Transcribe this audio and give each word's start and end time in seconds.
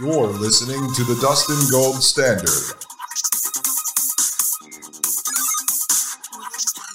You're 0.00 0.28
listening 0.28 0.94
to 0.94 1.02
the 1.02 1.18
Dustin 1.20 1.58
Gold 1.72 2.00
Standard 2.00 2.48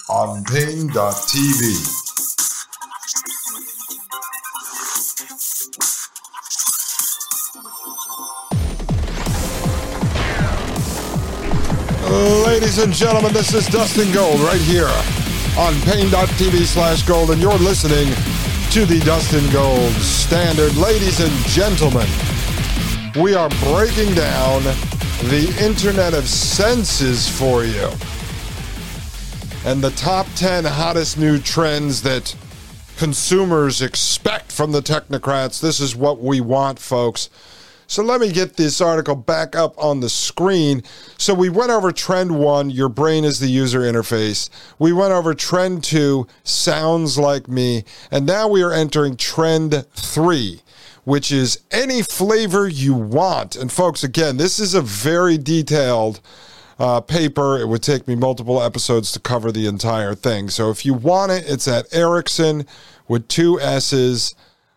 on 0.08 0.42
Paine.tv. 0.44 0.94
Ladies 12.46 12.78
and 12.78 12.94
gentlemen, 12.94 13.34
this 13.34 13.52
is 13.52 13.66
Dustin 13.66 14.10
Gold 14.14 14.40
right 14.40 14.60
here 14.62 14.88
on 15.58 15.74
Paine.tv 15.82 16.64
slash 16.64 17.02
gold, 17.02 17.32
and 17.32 17.40
you're 17.40 17.52
listening 17.58 18.06
to 18.70 18.86
the 18.86 18.98
Dustin 19.04 19.44
Gold 19.52 19.92
Standard. 19.92 20.74
Ladies 20.76 21.20
and 21.20 21.32
gentlemen, 21.48 22.08
we 23.16 23.32
are 23.32 23.48
breaking 23.60 24.12
down 24.14 24.62
the 25.30 25.54
Internet 25.60 26.14
of 26.14 26.26
Senses 26.26 27.28
for 27.28 27.64
you 27.64 27.88
and 29.64 29.80
the 29.80 29.90
top 29.90 30.26
10 30.34 30.64
hottest 30.64 31.16
new 31.16 31.38
trends 31.38 32.02
that 32.02 32.34
consumers 32.96 33.80
expect 33.82 34.50
from 34.50 34.72
the 34.72 34.80
technocrats. 34.80 35.60
This 35.60 35.78
is 35.78 35.94
what 35.94 36.20
we 36.20 36.40
want, 36.40 36.80
folks. 36.80 37.30
So 37.86 38.02
let 38.02 38.20
me 38.20 38.32
get 38.32 38.56
this 38.56 38.80
article 38.80 39.14
back 39.14 39.54
up 39.54 39.74
on 39.78 40.00
the 40.00 40.08
screen. 40.08 40.82
So 41.16 41.34
we 41.34 41.50
went 41.50 41.70
over 41.70 41.92
trend 41.92 42.36
one, 42.36 42.70
your 42.70 42.88
brain 42.88 43.24
is 43.24 43.38
the 43.38 43.46
user 43.46 43.80
interface. 43.80 44.50
We 44.80 44.92
went 44.92 45.12
over 45.12 45.34
trend 45.34 45.84
two, 45.84 46.26
sounds 46.42 47.16
like 47.16 47.46
me. 47.46 47.84
And 48.10 48.26
now 48.26 48.48
we 48.48 48.62
are 48.62 48.72
entering 48.72 49.16
trend 49.16 49.86
three, 49.94 50.62
which 51.04 51.30
is 51.30 51.60
any 51.70 52.02
flavor 52.02 52.66
you 52.68 52.94
want. 52.94 53.56
And 53.56 53.70
folks, 53.70 54.02
again, 54.02 54.36
this 54.36 54.58
is 54.58 54.74
a 54.74 54.82
very 54.82 55.38
detailed 55.38 56.20
uh, 56.78 57.00
paper. 57.00 57.58
It 57.58 57.68
would 57.68 57.82
take 57.82 58.08
me 58.08 58.14
multiple 58.14 58.62
episodes 58.62 59.12
to 59.12 59.20
cover 59.20 59.52
the 59.52 59.66
entire 59.66 60.14
thing. 60.14 60.48
So 60.50 60.70
if 60.70 60.84
you 60.84 60.94
want 60.94 61.32
it, 61.32 61.44
it's 61.46 61.68
at 61.68 61.92
Ericsson 61.94 62.66
with 63.06 63.28
two 63.28 63.60
S's. 63.60 64.34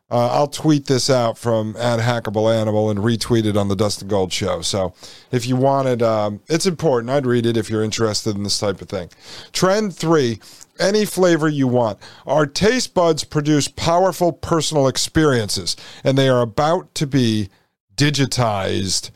Uh, 0.10 0.30
I'll 0.32 0.48
tweet 0.48 0.86
this 0.86 1.10
out 1.10 1.38
from 1.38 1.76
at 1.76 2.00
Hackable 2.00 2.54
Animal 2.54 2.90
and 2.90 3.00
retweet 3.00 3.46
it 3.46 3.58
on 3.58 3.68
the 3.68 3.76
Dustin 3.76 4.08
Gold 4.08 4.32
Show. 4.32 4.62
So 4.62 4.94
if 5.32 5.46
you 5.46 5.58
wanted, 5.58 6.02
um, 6.02 6.40
it's 6.48 6.66
important. 6.66 7.10
I'd 7.10 7.26
read 7.26 7.46
it 7.46 7.58
if 7.58 7.70
you're 7.70 7.84
interested 7.84 8.36
in 8.38 8.44
this 8.44 8.58
type 8.58 8.82
of 8.82 8.88
thing. 8.88 9.10
Trend 9.52 9.94
three 9.94 10.40
any 10.80 11.06
flavor 11.06 11.48
you 11.48 11.68
want. 11.68 12.00
Our 12.26 12.46
taste 12.46 12.94
buds 12.94 13.24
produce 13.24 13.68
powerful 13.68 14.32
personal 14.32 14.88
experiences, 14.88 15.76
and 16.04 16.18
they 16.18 16.30
are 16.30 16.42
about 16.42 16.94
to 16.96 17.08
be 17.08 17.50
digitized. 17.96 19.12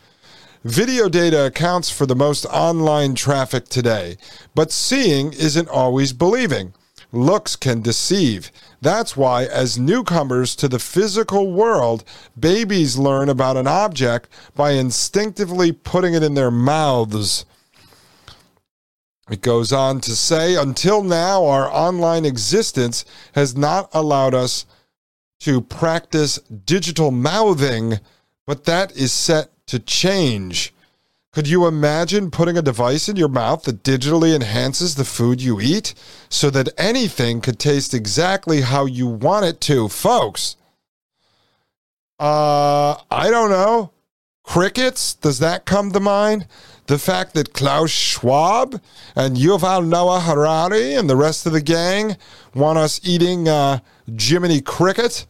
Video 0.63 1.09
data 1.09 1.45
accounts 1.45 1.89
for 1.89 2.05
the 2.05 2.15
most 2.15 2.45
online 2.45 3.15
traffic 3.15 3.65
today, 3.65 4.17
but 4.53 4.71
seeing 4.71 5.33
isn't 5.33 5.67
always 5.69 6.13
believing. 6.13 6.73
Looks 7.11 7.55
can 7.55 7.81
deceive. 7.81 8.51
That's 8.79 9.17
why, 9.17 9.45
as 9.45 9.77
newcomers 9.77 10.55
to 10.57 10.67
the 10.67 10.79
physical 10.79 11.51
world, 11.51 12.03
babies 12.39 12.97
learn 12.97 13.27
about 13.27 13.57
an 13.57 13.67
object 13.67 14.29
by 14.55 14.71
instinctively 14.71 15.71
putting 15.71 16.13
it 16.13 16.23
in 16.23 16.35
their 16.35 16.51
mouths. 16.51 17.45
It 19.31 19.41
goes 19.41 19.71
on 19.71 20.01
to 20.01 20.11
say, 20.11 20.55
until 20.55 21.03
now, 21.03 21.45
our 21.45 21.71
online 21.71 22.25
existence 22.25 23.05
has 23.33 23.55
not 23.55 23.89
allowed 23.93 24.33
us 24.33 24.65
to 25.39 25.61
practice 25.61 26.37
digital 26.65 27.11
mouthing, 27.11 28.01
but 28.45 28.65
that 28.65 28.95
is 28.97 29.13
set 29.13 29.49
to 29.67 29.79
change. 29.79 30.73
Could 31.31 31.47
you 31.47 31.65
imagine 31.65 32.29
putting 32.29 32.57
a 32.57 32.61
device 32.61 33.07
in 33.07 33.15
your 33.15 33.29
mouth 33.29 33.63
that 33.63 33.83
digitally 33.83 34.35
enhances 34.35 34.95
the 34.95 35.05
food 35.05 35.41
you 35.41 35.61
eat 35.61 35.93
so 36.27 36.49
that 36.49 36.67
anything 36.77 37.39
could 37.39 37.57
taste 37.57 37.93
exactly 37.93 38.61
how 38.61 38.83
you 38.83 39.07
want 39.07 39.45
it 39.45 39.61
to? 39.61 39.87
Folks, 39.87 40.57
uh, 42.19 42.97
I 43.09 43.29
don't 43.29 43.49
know. 43.49 43.91
Crickets, 44.43 45.13
does 45.13 45.39
that 45.39 45.65
come 45.65 45.93
to 45.93 46.01
mind? 46.01 46.47
The 46.87 46.97
fact 46.97 47.33
that 47.35 47.53
Klaus 47.53 47.89
Schwab 47.89 48.81
and 49.15 49.37
Yuval 49.37 49.87
Noah 49.87 50.19
Harari 50.19 50.95
and 50.95 51.09
the 51.09 51.15
rest 51.15 51.45
of 51.45 51.53
the 51.53 51.61
gang 51.61 52.17
want 52.53 52.77
us 52.77 52.99
eating 53.03 53.47
uh, 53.47 53.79
Jiminy 54.19 54.61
Cricket? 54.61 55.25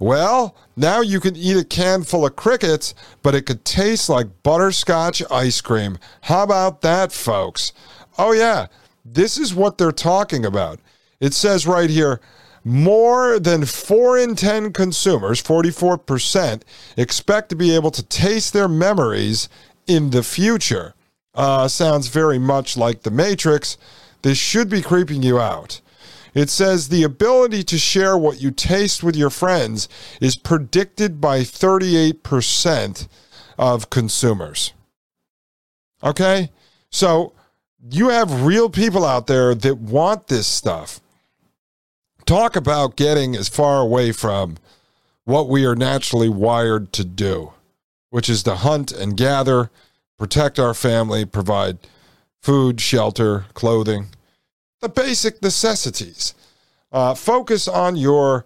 Well, 0.00 0.56
now 0.76 1.00
you 1.00 1.20
can 1.20 1.36
eat 1.36 1.56
a 1.56 1.64
can 1.64 2.02
full 2.02 2.26
of 2.26 2.36
crickets, 2.36 2.94
but 3.22 3.34
it 3.34 3.46
could 3.46 3.64
taste 3.64 4.08
like 4.08 4.42
butterscotch 4.42 5.22
ice 5.30 5.60
cream. 5.60 5.98
How 6.22 6.42
about 6.42 6.80
that, 6.82 7.12
folks? 7.12 7.72
Oh, 8.18 8.32
yeah, 8.32 8.66
this 9.04 9.38
is 9.38 9.54
what 9.54 9.78
they're 9.78 9.92
talking 9.92 10.44
about. 10.44 10.80
It 11.20 11.32
says 11.32 11.66
right 11.66 11.90
here 11.90 12.20
more 12.64 13.38
than 13.38 13.66
4 13.66 14.18
in 14.18 14.34
10 14.34 14.72
consumers, 14.72 15.42
44%, 15.42 16.62
expect 16.96 17.50
to 17.50 17.56
be 17.56 17.74
able 17.74 17.90
to 17.90 18.02
taste 18.02 18.52
their 18.54 18.68
memories 18.68 19.50
in 19.86 20.10
the 20.10 20.22
future. 20.22 20.94
Uh, 21.34 21.68
sounds 21.68 22.08
very 22.08 22.38
much 22.38 22.76
like 22.76 23.02
The 23.02 23.10
Matrix. 23.10 23.76
This 24.22 24.38
should 24.38 24.68
be 24.68 24.82
creeping 24.82 25.22
you 25.22 25.38
out. 25.38 25.80
It 26.34 26.50
says 26.50 26.88
the 26.88 27.04
ability 27.04 27.62
to 27.64 27.78
share 27.78 28.18
what 28.18 28.40
you 28.40 28.50
taste 28.50 29.02
with 29.02 29.14
your 29.14 29.30
friends 29.30 29.88
is 30.20 30.36
predicted 30.36 31.20
by 31.20 31.40
38% 31.40 33.08
of 33.56 33.90
consumers. 33.90 34.72
Okay? 36.02 36.50
So 36.90 37.32
you 37.90 38.08
have 38.08 38.44
real 38.44 38.68
people 38.68 39.04
out 39.04 39.26
there 39.26 39.54
that 39.54 39.78
want 39.78 40.26
this 40.26 40.46
stuff. 40.46 41.00
Talk 42.26 42.56
about 42.56 42.96
getting 42.96 43.36
as 43.36 43.48
far 43.48 43.80
away 43.80 44.10
from 44.10 44.56
what 45.24 45.48
we 45.48 45.64
are 45.64 45.76
naturally 45.76 46.28
wired 46.28 46.92
to 46.94 47.04
do, 47.04 47.52
which 48.14 48.28
is 48.28 48.44
to 48.44 48.54
hunt 48.54 48.92
and 48.92 49.16
gather, 49.16 49.70
protect 50.16 50.60
our 50.60 50.72
family, 50.72 51.24
provide 51.24 51.78
food, 52.40 52.80
shelter, 52.80 53.46
clothing 53.54 54.06
the 54.84 54.88
basic 54.90 55.40
necessities. 55.42 56.34
Uh, 56.92 57.14
focus 57.14 57.66
on 57.66 57.96
your 57.96 58.44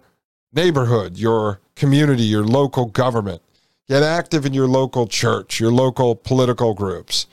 neighborhood, 0.53 1.17
your 1.17 1.59
community, 1.75 2.23
your 2.23 2.45
local 2.45 2.85
government. 2.85 3.41
Get 3.89 4.03
active 4.03 4.45
in 4.45 4.53
your 4.53 4.67
local 4.67 5.05
church, 5.05 5.59
your 5.59 5.71
local 5.71 6.15
political 6.15 6.73
groups. 6.73 7.27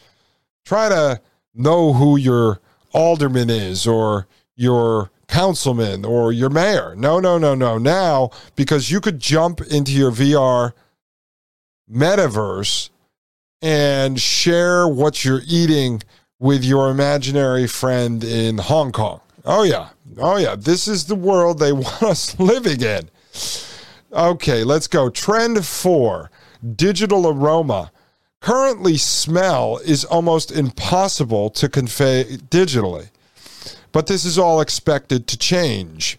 Try 0.65 0.89
to 0.89 1.21
know 1.55 1.93
who 1.93 2.17
your 2.17 2.61
alderman 2.93 3.49
is 3.49 3.87
or 3.87 4.27
your 4.57 5.13
councilman 5.29 6.05
or 6.05 6.33
your 6.33 6.51
mayor. 6.51 6.97
No, 6.97 7.21
no, 7.21 7.39
no, 7.39 7.55
no. 7.55 7.79
Now, 7.79 8.31
because 8.57 8.91
you 8.91 9.01
could 9.01 9.21
jump 9.21 9.61
into 9.61 9.93
your 9.93 10.11
VR 10.11 10.73
metaverse 11.91 12.91
and 13.63 14.21
share 14.21 14.87
what 14.87 15.25
you're 15.25 15.43
eating 15.47 16.03
with 16.39 16.65
your 16.65 16.91
imaginary 16.91 17.67
friend 17.67 18.23
in 18.23 18.59
Hong 18.59 18.93
Kong. 18.93 19.21
Oh, 19.45 19.63
yeah. 19.63 19.91
Oh, 20.19 20.37
yeah. 20.37 20.57
This 20.57 20.89
is 20.89 21.07
the 21.07 21.15
world 21.15 21.59
they 21.59 21.73
want 21.85 22.03
us 22.03 22.39
living 22.39 22.83
in. 22.83 23.09
Okay, 24.13 24.65
let's 24.65 24.89
go. 24.89 25.11
Trend 25.11 25.65
four 25.65 26.31
digital 26.75 27.29
aroma. 27.29 27.91
Currently, 28.41 28.97
smell 28.99 29.79
is 29.79 30.05
almost 30.05 30.53
impossible 30.53 31.51
to 31.51 31.69
convey 31.69 32.25
digitally, 32.51 33.11
but 33.93 34.07
this 34.07 34.25
is 34.25 34.39
all 34.39 34.61
expected 34.61 35.27
to 35.27 35.39
change. 35.39 36.19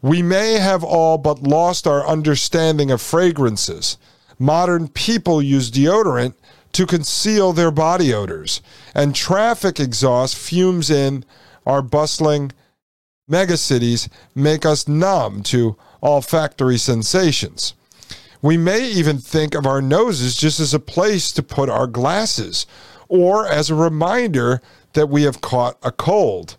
We 0.00 0.22
may 0.22 0.54
have 0.54 0.84
all 0.84 1.18
but 1.18 1.42
lost 1.42 1.86
our 1.86 2.06
understanding 2.06 2.90
of 2.90 3.00
fragrances. 3.00 3.98
Modern 4.42 4.88
people 4.88 5.40
use 5.40 5.70
deodorant 5.70 6.34
to 6.72 6.84
conceal 6.84 7.52
their 7.52 7.70
body 7.70 8.12
odors, 8.12 8.60
and 8.92 9.14
traffic 9.14 9.78
exhaust 9.78 10.36
fumes 10.36 10.90
in 10.90 11.24
our 11.64 11.80
bustling 11.80 12.50
megacities 13.30 14.08
make 14.34 14.66
us 14.66 14.88
numb 14.88 15.44
to 15.44 15.76
olfactory 16.02 16.76
sensations. 16.76 17.74
We 18.42 18.56
may 18.56 18.84
even 18.84 19.18
think 19.18 19.54
of 19.54 19.64
our 19.64 19.80
noses 19.80 20.36
just 20.36 20.58
as 20.58 20.74
a 20.74 20.80
place 20.80 21.30
to 21.34 21.42
put 21.44 21.70
our 21.70 21.86
glasses 21.86 22.66
or 23.06 23.46
as 23.46 23.70
a 23.70 23.76
reminder 23.76 24.60
that 24.94 25.08
we 25.08 25.22
have 25.22 25.40
caught 25.40 25.78
a 25.84 25.92
cold. 25.92 26.56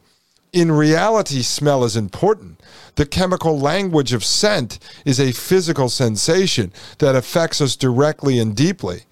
In 0.54 0.72
reality, 0.72 1.42
smell 1.42 1.84
is 1.84 1.96
important. 1.96 2.62
The 2.94 3.08
chemical 3.08 3.60
language 3.60 4.14
of 4.14 4.24
scent 4.24 4.78
is 5.04 5.20
a 5.20 5.32
physical 5.32 5.90
sensation 5.90 6.72
that 7.00 7.16
affects 7.16 7.60
us 7.60 7.76
directly 7.76 8.38
and 8.38 8.56
deeply. 8.56 9.06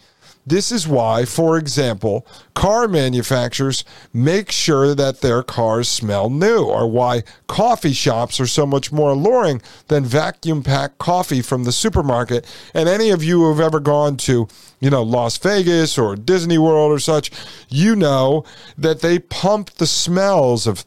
This 0.45 0.71
is 0.71 0.87
why, 0.87 1.25
for 1.25 1.57
example, 1.57 2.27
car 2.53 2.87
manufacturers 2.87 3.83
make 4.13 4.51
sure 4.51 4.93
that 4.93 5.21
their 5.21 5.41
cars 5.41 5.87
smell 5.87 6.29
new, 6.29 6.63
or 6.63 6.87
why 6.89 7.23
coffee 7.47 7.93
shops 7.93 8.39
are 8.39 8.47
so 8.47 8.67
much 8.67 8.91
more 8.91 9.11
alluring 9.11 9.63
than 9.87 10.03
vacuum 10.03 10.61
packed 10.63 10.97
coffee 10.97 11.41
from 11.41 11.63
the 11.63 11.71
supermarket. 11.71 12.45
And 12.73 12.87
any 12.89 13.11
of 13.11 13.23
you 13.23 13.41
who 13.41 13.49
have 13.49 13.59
ever 13.59 13.79
gone 13.79 14.17
to, 14.17 14.47
you 14.79 14.89
know, 14.89 15.03
Las 15.03 15.37
Vegas 15.37 15.97
or 15.97 16.15
Disney 16.15 16.57
World 16.57 16.91
or 16.91 16.99
such, 16.99 17.31
you 17.69 17.95
know 17.95 18.43
that 18.77 19.01
they 19.01 19.19
pump 19.19 19.71
the 19.71 19.87
smells 19.87 20.65
of 20.65 20.85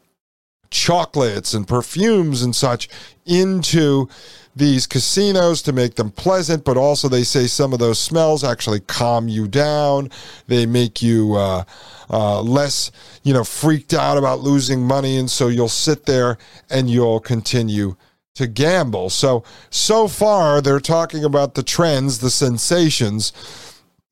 chocolates 0.74 1.54
and 1.54 1.66
perfumes 1.66 2.42
and 2.42 2.54
such 2.54 2.88
into 3.24 4.08
these 4.56 4.86
casinos 4.86 5.62
to 5.62 5.72
make 5.72 5.94
them 5.94 6.10
pleasant, 6.10 6.64
but 6.64 6.76
also 6.76 7.08
they 7.08 7.24
say 7.24 7.46
some 7.46 7.72
of 7.72 7.78
those 7.78 7.98
smells 7.98 8.44
actually 8.44 8.80
calm 8.80 9.28
you 9.28 9.48
down. 9.48 10.10
They 10.46 10.66
make 10.66 11.02
you 11.02 11.34
uh, 11.34 11.64
uh, 12.10 12.40
less, 12.42 12.92
you 13.22 13.32
know, 13.32 13.44
freaked 13.44 13.94
out 13.94 14.18
about 14.18 14.40
losing 14.40 14.82
money, 14.82 15.16
and 15.16 15.30
so 15.30 15.48
you'll 15.48 15.68
sit 15.68 16.06
there 16.06 16.38
and 16.70 16.90
you'll 16.90 17.20
continue 17.20 17.96
to 18.34 18.46
gamble. 18.46 19.10
So 19.10 19.44
so 19.70 20.08
far 20.08 20.60
they're 20.60 20.80
talking 20.80 21.24
about 21.24 21.54
the 21.54 21.62
trends, 21.62 22.18
the 22.18 22.30
sensations. 22.30 23.32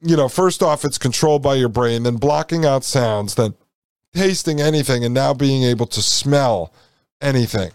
You 0.00 0.16
know, 0.16 0.28
first 0.28 0.62
off, 0.62 0.84
it's 0.84 0.98
controlled 0.98 1.42
by 1.42 1.54
your 1.54 1.68
brain, 1.68 2.02
then 2.02 2.16
blocking 2.16 2.64
out 2.64 2.82
sounds, 2.82 3.36
then 3.36 3.54
tasting 4.14 4.60
anything, 4.60 5.04
and 5.04 5.14
now 5.14 5.32
being 5.34 5.62
able 5.62 5.86
to 5.86 6.02
smell 6.02 6.72
anything. 7.20 7.70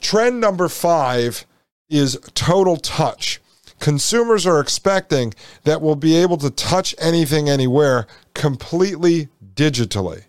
Trend 0.00 0.40
number 0.40 0.68
five 0.68 1.44
is 1.88 2.18
total 2.34 2.76
touch. 2.76 3.40
Consumers 3.80 4.46
are 4.46 4.60
expecting 4.60 5.34
that 5.64 5.80
we'll 5.80 5.96
be 5.96 6.16
able 6.16 6.36
to 6.36 6.50
touch 6.50 6.94
anything 6.98 7.48
anywhere 7.48 8.06
completely 8.34 9.28
digitally. 9.54 10.24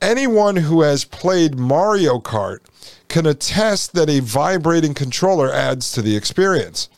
Anyone 0.00 0.56
who 0.56 0.80
has 0.80 1.04
played 1.04 1.58
Mario 1.58 2.18
Kart 2.18 2.60
can 3.08 3.26
attest 3.26 3.92
that 3.92 4.08
a 4.08 4.20
vibrating 4.20 4.94
controller 4.94 5.52
adds 5.52 5.92
to 5.92 6.00
the 6.00 6.16
experience. 6.16 6.88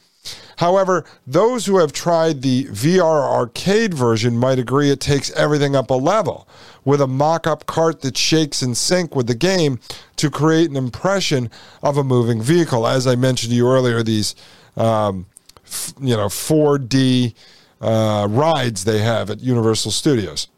However, 0.58 1.04
those 1.26 1.66
who 1.66 1.78
have 1.78 1.92
tried 1.92 2.42
the 2.42 2.66
VR 2.66 3.22
arcade 3.22 3.94
version 3.94 4.36
might 4.36 4.60
agree 4.60 4.90
it 4.90 5.00
takes 5.00 5.32
everything 5.32 5.74
up 5.74 5.90
a 5.90 5.94
level 5.94 6.46
with 6.84 7.00
a 7.00 7.06
mock 7.06 7.46
up 7.46 7.66
cart 7.66 8.00
that 8.02 8.16
shakes 8.16 8.62
in 8.62 8.74
sync 8.74 9.14
with 9.14 9.26
the 9.26 9.34
game 9.34 9.78
to 10.16 10.30
create 10.30 10.70
an 10.70 10.76
impression 10.76 11.50
of 11.82 11.96
a 11.96 12.04
moving 12.04 12.42
vehicle. 12.42 12.86
As 12.86 13.06
I 13.06 13.14
mentioned 13.14 13.50
to 13.50 13.56
you 13.56 13.68
earlier, 13.68 14.02
these 14.02 14.34
um, 14.76 15.26
f- 15.64 15.92
you 16.00 16.16
know 16.16 16.26
4D 16.26 17.34
uh, 17.80 18.26
rides 18.30 18.84
they 18.84 19.00
have 19.00 19.30
at 19.30 19.40
Universal 19.40 19.90
Studios. 19.90 20.48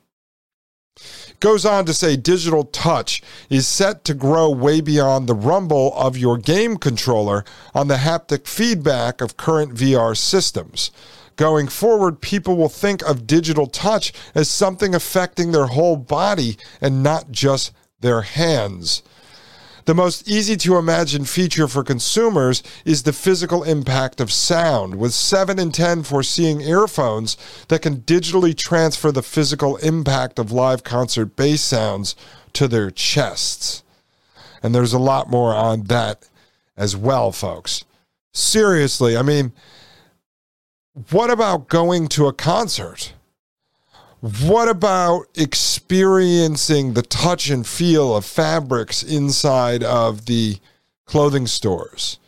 Goes 1.40 1.66
on 1.66 1.84
to 1.86 1.92
say 1.92 2.16
digital 2.16 2.64
touch 2.64 3.20
is 3.50 3.66
set 3.66 4.04
to 4.04 4.14
grow 4.14 4.48
way 4.48 4.80
beyond 4.80 5.28
the 5.28 5.34
rumble 5.34 5.92
of 5.94 6.16
your 6.16 6.38
game 6.38 6.76
controller 6.76 7.44
on 7.74 7.88
the 7.88 7.96
haptic 7.96 8.46
feedback 8.46 9.20
of 9.20 9.36
current 9.36 9.74
VR 9.74 10.16
systems. 10.16 10.90
Going 11.36 11.68
forward, 11.68 12.20
people 12.20 12.56
will 12.56 12.68
think 12.68 13.02
of 13.02 13.26
digital 13.26 13.66
touch 13.66 14.12
as 14.34 14.48
something 14.48 14.94
affecting 14.94 15.52
their 15.52 15.66
whole 15.66 15.96
body 15.96 16.56
and 16.80 17.02
not 17.02 17.32
just 17.32 17.72
their 18.00 18.22
hands. 18.22 19.02
The 19.86 19.94
most 19.94 20.26
easy 20.26 20.56
to 20.58 20.78
imagine 20.78 21.26
feature 21.26 21.68
for 21.68 21.84
consumers 21.84 22.62
is 22.86 23.02
the 23.02 23.12
physical 23.12 23.62
impact 23.64 24.18
of 24.18 24.32
sound, 24.32 24.94
with 24.94 25.12
7 25.12 25.58
in 25.58 25.72
10 25.72 26.04
foreseeing 26.04 26.62
earphones 26.62 27.36
that 27.68 27.82
can 27.82 27.98
digitally 27.98 28.56
transfer 28.56 29.12
the 29.12 29.22
physical 29.22 29.76
impact 29.78 30.38
of 30.38 30.50
live 30.50 30.84
concert 30.84 31.36
bass 31.36 31.60
sounds 31.60 32.16
to 32.54 32.66
their 32.66 32.90
chests. 32.90 33.82
And 34.62 34.74
there's 34.74 34.94
a 34.94 34.98
lot 34.98 35.28
more 35.28 35.54
on 35.54 35.82
that 35.84 36.30
as 36.78 36.96
well, 36.96 37.30
folks. 37.30 37.84
Seriously, 38.32 39.18
I 39.18 39.22
mean, 39.22 39.52
what 41.10 41.30
about 41.30 41.68
going 41.68 42.06
to 42.08 42.26
a 42.26 42.32
concert? 42.32 43.14
What 44.20 44.68
about 44.68 45.26
experiencing 45.34 46.94
the 46.94 47.02
touch 47.02 47.50
and 47.50 47.66
feel 47.66 48.16
of 48.16 48.24
fabrics 48.24 49.02
inside 49.02 49.82
of 49.82 50.26
the 50.26 50.58
clothing 51.04 51.46
stores? 51.46 52.18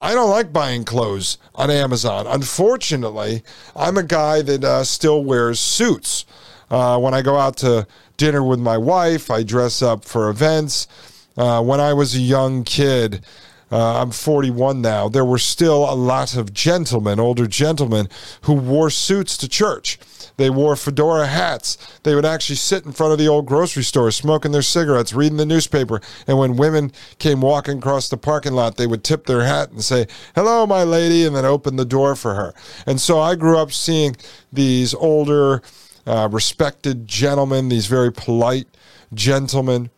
I 0.00 0.14
don't 0.14 0.30
like 0.30 0.52
buying 0.52 0.84
clothes 0.84 1.38
on 1.54 1.70
Amazon. 1.70 2.26
Unfortunately, 2.26 3.44
I'm 3.76 3.96
a 3.96 4.02
guy 4.02 4.42
that 4.42 4.64
uh, 4.64 4.82
still 4.82 5.22
wears 5.22 5.60
suits. 5.60 6.26
Uh, 6.68 6.98
when 6.98 7.14
I 7.14 7.22
go 7.22 7.36
out 7.36 7.56
to 7.58 7.86
dinner 8.16 8.42
with 8.42 8.58
my 8.58 8.76
wife, 8.76 9.30
I 9.30 9.44
dress 9.44 9.80
up 9.80 10.04
for 10.04 10.28
events. 10.28 10.88
Uh, 11.36 11.62
when 11.62 11.78
I 11.78 11.92
was 11.92 12.16
a 12.16 12.20
young 12.20 12.64
kid, 12.64 13.24
uh, 13.72 14.02
I'm 14.02 14.10
41 14.10 14.82
now. 14.82 15.08
There 15.08 15.24
were 15.24 15.38
still 15.38 15.90
a 15.90 15.94
lot 15.94 16.36
of 16.36 16.52
gentlemen, 16.52 17.18
older 17.18 17.46
gentlemen, 17.46 18.08
who 18.42 18.52
wore 18.52 18.90
suits 18.90 19.38
to 19.38 19.48
church. 19.48 19.98
They 20.36 20.50
wore 20.50 20.76
fedora 20.76 21.26
hats. 21.26 21.78
They 22.02 22.14
would 22.14 22.26
actually 22.26 22.56
sit 22.56 22.84
in 22.84 22.92
front 22.92 23.12
of 23.12 23.18
the 23.18 23.28
old 23.28 23.46
grocery 23.46 23.82
store 23.82 24.10
smoking 24.10 24.52
their 24.52 24.60
cigarettes, 24.60 25.14
reading 25.14 25.38
the 25.38 25.46
newspaper. 25.46 26.02
And 26.26 26.38
when 26.38 26.56
women 26.56 26.92
came 27.18 27.40
walking 27.40 27.78
across 27.78 28.10
the 28.10 28.18
parking 28.18 28.52
lot, 28.52 28.76
they 28.76 28.86
would 28.86 29.04
tip 29.04 29.24
their 29.24 29.44
hat 29.44 29.70
and 29.70 29.82
say, 29.82 30.06
Hello, 30.34 30.66
my 30.66 30.84
lady, 30.84 31.24
and 31.24 31.34
then 31.34 31.46
open 31.46 31.76
the 31.76 31.86
door 31.86 32.14
for 32.14 32.34
her. 32.34 32.52
And 32.86 33.00
so 33.00 33.20
I 33.20 33.36
grew 33.36 33.56
up 33.56 33.72
seeing 33.72 34.16
these 34.52 34.92
older, 34.92 35.62
uh, 36.06 36.28
respected 36.30 37.08
gentlemen, 37.08 37.70
these 37.70 37.86
very 37.86 38.12
polite 38.12 38.68
gentlemen. 39.14 39.88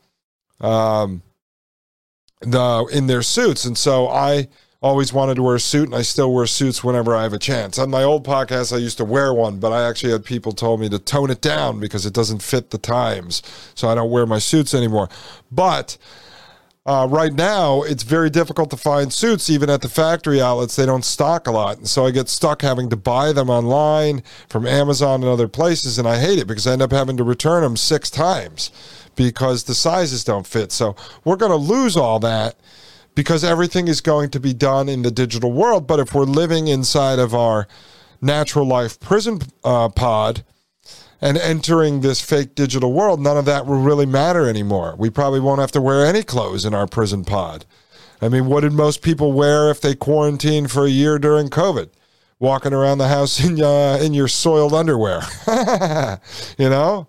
Um, 0.60 1.23
the 2.50 2.88
in 2.92 3.06
their 3.06 3.22
suits, 3.22 3.64
and 3.64 3.76
so 3.76 4.08
I 4.08 4.48
always 4.84 5.14
wanted 5.14 5.36
to 5.36 5.42
wear 5.42 5.54
a 5.54 5.60
suit, 5.60 5.86
and 5.86 5.94
I 5.94 6.02
still 6.02 6.32
wear 6.32 6.46
suits 6.46 6.84
whenever 6.84 7.16
I 7.16 7.22
have 7.22 7.32
a 7.32 7.38
chance. 7.38 7.78
On 7.78 7.88
my 7.90 8.02
old 8.02 8.26
podcast, 8.26 8.70
I 8.70 8.76
used 8.76 8.98
to 8.98 9.04
wear 9.04 9.32
one, 9.32 9.58
but 9.58 9.72
I 9.72 9.88
actually 9.88 10.12
had 10.12 10.26
people 10.26 10.52
told 10.52 10.78
me 10.78 10.90
to 10.90 10.98
tone 10.98 11.30
it 11.30 11.40
down 11.40 11.80
because 11.80 12.04
it 12.04 12.12
doesn't 12.12 12.42
fit 12.42 12.70
the 12.70 12.78
times, 12.78 13.42
so 13.74 13.88
I 13.88 13.94
don't 13.94 14.10
wear 14.10 14.26
my 14.26 14.38
suits 14.38 14.74
anymore. 14.74 15.08
But 15.50 15.96
uh, 16.86 17.08
right 17.10 17.32
now, 17.32 17.80
it's 17.80 18.02
very 18.02 18.28
difficult 18.28 18.68
to 18.68 18.76
find 18.76 19.10
suits, 19.10 19.48
even 19.48 19.70
at 19.70 19.80
the 19.80 19.88
factory 19.88 20.42
outlets. 20.42 20.76
They 20.76 20.84
don't 20.84 21.04
stock 21.04 21.46
a 21.46 21.50
lot. 21.50 21.78
And 21.78 21.88
so 21.88 22.04
I 22.04 22.10
get 22.10 22.28
stuck 22.28 22.60
having 22.60 22.90
to 22.90 22.96
buy 22.96 23.32
them 23.32 23.48
online 23.48 24.22
from 24.50 24.66
Amazon 24.66 25.22
and 25.22 25.30
other 25.30 25.48
places. 25.48 25.98
And 25.98 26.06
I 26.06 26.18
hate 26.18 26.38
it 26.38 26.46
because 26.46 26.66
I 26.66 26.72
end 26.74 26.82
up 26.82 26.92
having 26.92 27.16
to 27.16 27.24
return 27.24 27.62
them 27.62 27.78
six 27.78 28.10
times 28.10 28.70
because 29.16 29.64
the 29.64 29.74
sizes 29.74 30.24
don't 30.24 30.46
fit. 30.46 30.72
So 30.72 30.96
we're 31.24 31.36
going 31.36 31.52
to 31.52 31.56
lose 31.56 31.96
all 31.96 32.18
that 32.20 32.56
because 33.14 33.44
everything 33.44 33.88
is 33.88 34.00
going 34.00 34.30
to 34.30 34.40
be 34.40 34.52
done 34.52 34.88
in 34.88 35.02
the 35.02 35.10
digital 35.10 35.52
world. 35.52 35.86
But 35.86 36.00
if 36.00 36.14
we're 36.14 36.24
living 36.24 36.68
inside 36.68 37.18
of 37.18 37.34
our 37.34 37.68
natural 38.20 38.66
life 38.66 38.98
prison 39.00 39.40
uh, 39.62 39.88
pod 39.88 40.44
and 41.20 41.38
entering 41.38 42.00
this 42.00 42.20
fake 42.20 42.54
digital 42.54 42.92
world, 42.92 43.20
none 43.20 43.36
of 43.36 43.44
that 43.44 43.66
will 43.66 43.80
really 43.80 44.06
matter 44.06 44.48
anymore. 44.48 44.94
We 44.98 45.10
probably 45.10 45.40
won't 45.40 45.60
have 45.60 45.72
to 45.72 45.80
wear 45.80 46.04
any 46.04 46.22
clothes 46.22 46.64
in 46.64 46.74
our 46.74 46.86
prison 46.86 47.24
pod. 47.24 47.64
I 48.20 48.28
mean, 48.28 48.46
what 48.46 48.62
did 48.62 48.72
most 48.72 49.02
people 49.02 49.32
wear 49.32 49.70
if 49.70 49.80
they 49.80 49.94
quarantined 49.94 50.70
for 50.70 50.86
a 50.86 50.90
year 50.90 51.18
during 51.18 51.48
COVID? 51.48 51.90
Walking 52.38 52.72
around 52.72 52.98
the 52.98 53.08
house 53.08 53.42
in 53.42 53.62
uh, 53.62 53.98
in 54.02 54.12
your 54.12 54.28
soiled 54.28 54.74
underwear, 54.74 55.22
you 56.58 56.68
know. 56.68 57.06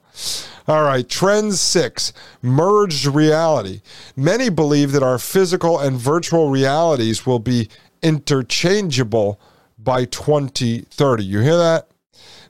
All 0.67 0.83
right, 0.83 1.07
trend 1.07 1.53
six 1.55 2.11
merged 2.41 3.05
reality. 3.05 3.81
Many 4.15 4.49
believe 4.49 4.93
that 4.93 5.03
our 5.03 5.19
physical 5.19 5.79
and 5.79 5.97
virtual 5.97 6.49
realities 6.49 7.25
will 7.25 7.39
be 7.39 7.69
interchangeable 8.01 9.39
by 9.77 10.05
2030. 10.05 11.23
You 11.23 11.41
hear 11.41 11.57
that? 11.57 11.87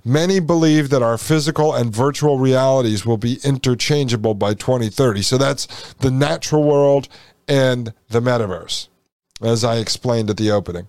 Many 0.05 0.39
believe 0.39 0.91
that 0.91 1.01
our 1.01 1.17
physical 1.17 1.73
and 1.73 1.93
virtual 1.93 2.37
realities 2.37 3.05
will 3.05 3.17
be 3.17 3.39
interchangeable 3.43 4.35
by 4.35 4.53
2030. 4.53 5.21
So 5.21 5.37
that's 5.37 5.93
the 5.95 6.11
natural 6.11 6.63
world 6.63 7.09
and 7.47 7.93
the 8.09 8.21
metaverse 8.21 8.87
as 9.41 9.63
I 9.65 9.77
explained 9.77 10.29
at 10.29 10.37
the 10.37 10.51
opening. 10.51 10.87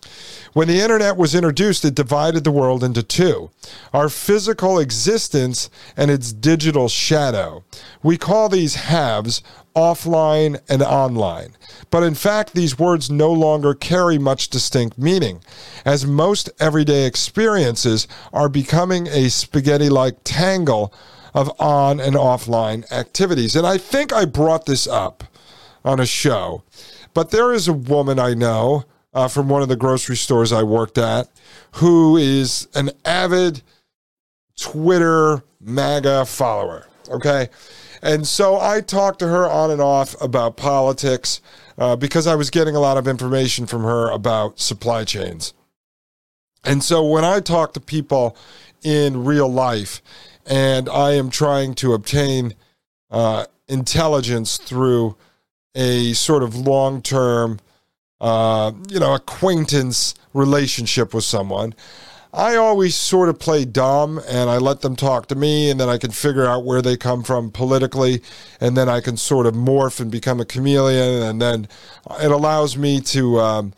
When 0.53 0.69
the 0.69 0.81
internet 0.81 1.17
was 1.17 1.35
introduced, 1.35 1.85
it 1.85 1.97
divided 1.97 2.45
the 2.45 2.53
world 2.53 2.85
into 2.85 3.03
two 3.03 3.51
our 3.93 4.09
physical 4.09 4.79
existence 4.79 5.69
and 5.97 6.11
its 6.11 6.33
digital 6.33 6.89
shadow. 6.89 7.65
We 8.03 8.17
call 8.17 8.49
these 8.49 8.77
halves 8.77 9.43
offline 9.75 10.61
and 10.69 10.83
online. 10.83 11.57
But 11.91 12.03
in 12.03 12.15
fact, 12.15 12.55
these 12.55 12.79
words 12.79 13.11
no 13.11 13.31
longer 13.31 13.75
carry 13.75 14.17
much 14.19 14.49
distinct 14.49 14.97
meaning, 14.97 15.41
as 15.85 16.07
most 16.07 16.49
everyday 16.59 17.05
experiences 17.05 18.09
are 18.33 18.49
becoming 18.49 19.07
a 19.09 19.29
spaghetti 19.29 19.89
like 19.89 20.17
tangle 20.25 20.95
of 21.35 21.53
on 21.61 22.01
and 22.01 22.17
offline 22.17 22.91
activities. 22.91 23.55
And 23.55 23.67
I 23.67 23.77
think 23.77 24.13
I 24.13 24.25
brought 24.25 24.65
this 24.65 24.87
up 24.87 25.25
on 25.85 26.01
a 26.01 26.07
show, 26.07 26.63
but 27.17 27.31
there 27.31 27.51
is 27.51 27.67
a 27.67 27.73
woman 27.73 28.19
I 28.19 28.35
know 28.35 28.85
uh, 29.15 29.27
from 29.27 29.49
one 29.49 29.63
of 29.63 29.71
the 29.71 29.75
grocery 29.75 30.19
stores 30.19 30.53
I 30.53 30.63
worked 30.63 30.99
at 30.99 31.31
who 31.77 32.19
is 32.19 32.69
an 32.75 32.91
avid 33.07 33.63
Twitter 34.61 35.43
MAGA 35.59 36.27
follower. 36.27 36.87
Okay. 37.09 37.49
And 38.03 38.29
so 38.29 38.61
I 38.61 38.83
talked 38.83 39.21
to 39.21 39.29
her 39.29 39.49
on 39.49 39.71
and 39.71 39.81
off 39.81 40.15
about 40.21 40.59
politics 40.59 41.41
uh, 41.79 41.97
because 41.97 42.27
I 42.27 42.35
was 42.35 42.51
getting 42.51 42.77
a 42.77 42.81
lot 42.81 42.99
of 42.99 43.09
information 43.09 43.65
from 43.67 43.85
her 43.85 44.11
about 44.11 44.61
supply 44.61 45.05
chains. 45.05 45.55
And 46.65 46.85
so 46.85 47.03
when 47.03 47.25
I 47.25 47.41
talk 47.41 47.73
to 47.73 47.81
people 47.81 48.37
in 48.83 49.25
real 49.25 49.49
life 49.51 50.03
and 50.45 50.87
I 50.87 51.13
am 51.13 51.31
trying 51.31 51.77
to 51.77 51.95
obtain 51.95 52.55
uh, 53.11 53.47
intelligence 53.69 54.59
through 54.59 55.17
a 55.77 56.15
sort 56.15 56.43
of 56.43 56.57
long 56.57 57.03
term, 57.03 57.61
uh, 58.21 58.73
you 58.89 58.99
know, 58.99 59.15
acquaintance 59.15 60.15
relationship 60.33 61.15
with 61.15 61.25
someone, 61.25 61.75
I 62.33 62.57
always 62.57 62.97
sort 62.97 63.29
of 63.29 63.39
play 63.39 63.65
dumb 63.65 64.21
and 64.29 64.51
I 64.51 64.59
let 64.59 64.81
them 64.81 64.97
talk 64.97 65.27
to 65.29 65.35
me, 65.35 65.71
and 65.71 65.79
then 65.79 65.89
I 65.89 65.99
can 65.99 66.11
figure 66.11 66.47
out 66.47 66.65
where 66.65 66.83
they 66.83 66.97
come 66.97 67.23
from 67.23 67.51
politically, 67.51 68.23
and 68.61 68.77
then 68.77 68.89
I 68.89 69.01
can 69.01 69.17
sort 69.17 69.47
of 69.47 69.55
morph 69.55 70.01
and 70.01 70.11
become 70.11 70.41
a 70.41 70.45
chameleon, 70.45 71.23
and 71.23 71.41
then 71.41 71.69
it 72.21 72.31
allows 72.31 72.77
me 72.77 73.01
to. 73.03 73.41
Um, 73.41 73.73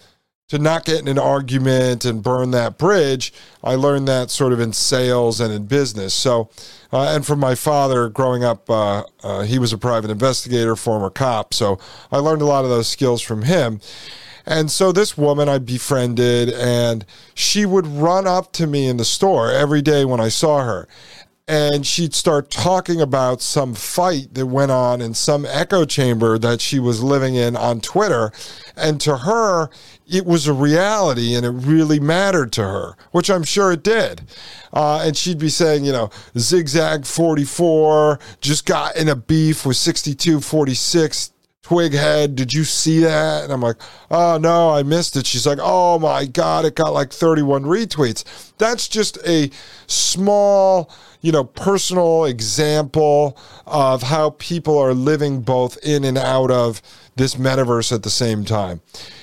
to 0.48 0.58
not 0.58 0.84
get 0.84 1.00
in 1.00 1.08
an 1.08 1.18
argument 1.18 2.04
and 2.04 2.22
burn 2.22 2.50
that 2.52 2.78
bridge. 2.78 3.32
I 3.62 3.74
learned 3.74 4.08
that 4.08 4.30
sort 4.30 4.52
of 4.52 4.60
in 4.60 4.72
sales 4.72 5.40
and 5.40 5.52
in 5.52 5.66
business. 5.66 6.14
So, 6.14 6.48
uh, 6.92 7.14
and 7.14 7.26
from 7.26 7.38
my 7.38 7.54
father 7.54 8.08
growing 8.08 8.44
up, 8.44 8.68
uh, 8.70 9.04
uh, 9.22 9.42
he 9.42 9.58
was 9.58 9.72
a 9.72 9.78
private 9.78 10.10
investigator, 10.10 10.74
former 10.74 11.10
cop. 11.10 11.52
So 11.52 11.78
I 12.10 12.18
learned 12.18 12.42
a 12.42 12.46
lot 12.46 12.64
of 12.64 12.70
those 12.70 12.88
skills 12.88 13.20
from 13.20 13.42
him. 13.42 13.80
And 14.46 14.70
so 14.70 14.92
this 14.92 15.18
woman 15.18 15.46
I 15.46 15.58
befriended, 15.58 16.48
and 16.48 17.04
she 17.34 17.66
would 17.66 17.86
run 17.86 18.26
up 18.26 18.50
to 18.52 18.66
me 18.66 18.86
in 18.86 18.96
the 18.96 19.04
store 19.04 19.52
every 19.52 19.82
day 19.82 20.06
when 20.06 20.20
I 20.20 20.30
saw 20.30 20.64
her. 20.64 20.88
And 21.48 21.86
she'd 21.86 22.14
start 22.14 22.50
talking 22.50 23.00
about 23.00 23.40
some 23.40 23.74
fight 23.74 24.34
that 24.34 24.46
went 24.46 24.70
on 24.70 25.00
in 25.00 25.14
some 25.14 25.46
echo 25.46 25.86
chamber 25.86 26.38
that 26.38 26.60
she 26.60 26.78
was 26.78 27.02
living 27.02 27.36
in 27.36 27.56
on 27.56 27.80
Twitter. 27.80 28.30
And 28.76 29.00
to 29.00 29.18
her, 29.18 29.70
it 30.06 30.26
was 30.26 30.46
a 30.46 30.52
reality 30.52 31.34
and 31.34 31.46
it 31.46 31.50
really 31.50 32.00
mattered 32.00 32.52
to 32.52 32.62
her, 32.62 32.96
which 33.12 33.30
I'm 33.30 33.44
sure 33.44 33.72
it 33.72 33.82
did. 33.82 34.22
Uh, 34.72 35.02
and 35.02 35.16
she'd 35.16 35.38
be 35.38 35.48
saying, 35.48 35.86
you 35.86 35.92
know, 35.92 36.10
Zigzag 36.36 37.06
44 37.06 38.18
just 38.42 38.66
got 38.66 38.96
in 38.96 39.08
a 39.08 39.16
beef 39.16 39.64
with 39.64 39.78
6246 39.78 41.32
twig 41.68 41.92
head 41.92 42.34
did 42.34 42.54
you 42.54 42.64
see 42.64 43.00
that? 43.00 43.44
And 43.44 43.52
i'm 43.52 43.60
like 43.60 43.76
oh 44.10 44.38
no 44.38 44.70
i 44.70 44.82
missed 44.82 45.16
it. 45.16 45.26
She's 45.26 45.46
like 45.46 45.58
oh 45.60 45.98
my 45.98 46.24
god 46.24 46.64
it 46.64 46.74
got 46.74 46.94
like 46.94 47.12
31 47.12 47.64
retweets. 47.64 48.24
That's 48.56 48.88
just 48.88 49.18
a 49.26 49.50
small 49.86 50.90
you 51.20 51.30
know 51.30 51.44
personal 51.44 52.24
example 52.24 53.36
of 53.66 54.04
how 54.04 54.30
people 54.30 54.78
are 54.78 54.94
living 54.94 55.42
both 55.42 55.76
in 55.82 56.04
and 56.04 56.16
out 56.16 56.50
of 56.50 56.80
this 57.16 57.34
metaverse 57.34 57.92
at 57.92 58.02
the 58.02 58.08
same 58.10 58.46
time. 58.46 58.80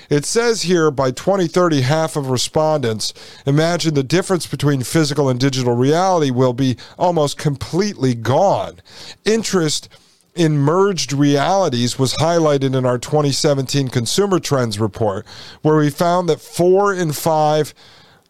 It 0.08 0.24
says 0.24 0.62
here 0.62 0.92
by 0.92 1.10
2030 1.10 1.80
half 1.80 2.14
of 2.14 2.30
respondents 2.30 3.12
imagine 3.44 3.94
the 3.94 4.04
difference 4.04 4.46
between 4.46 4.84
physical 4.84 5.28
and 5.28 5.40
digital 5.40 5.74
reality 5.74 6.30
will 6.30 6.52
be 6.52 6.76
almost 6.96 7.38
completely 7.38 8.14
gone. 8.14 8.80
Interest 9.24 9.88
in 10.36 10.58
merged 10.58 11.12
realities 11.12 11.98
was 11.98 12.14
highlighted 12.14 12.76
in 12.76 12.84
our 12.84 12.98
2017 12.98 13.88
Consumer 13.88 14.38
Trends 14.38 14.78
report, 14.78 15.26
where 15.62 15.76
we 15.76 15.90
found 15.90 16.28
that 16.28 16.40
four 16.40 16.92
in 16.92 17.12
five 17.12 17.74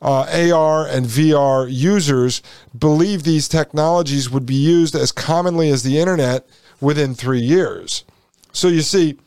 uh, 0.01 0.53
AR 0.53 0.87
and 0.87 1.07
VR 1.07 1.67
users 1.69 2.43
believe 2.79 3.23
these 3.23 3.49
technologies 3.49 4.31
would 4.31 4.47
be 4.47 4.55
used 4.55 4.95
as 4.95 5.11
commonly 5.11 5.71
as 5.71 5.83
the 5.83 5.99
internet 5.99 6.47
within 6.81 7.15
three 7.15 7.41
years. 7.41 8.05
So 8.53 8.69
you 8.69 8.83
see, 8.83 9.19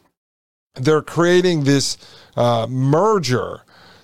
they're 0.76 1.02
creating 1.02 1.64
this 1.64 1.98
uh, 2.38 2.68
merger, 2.70 3.62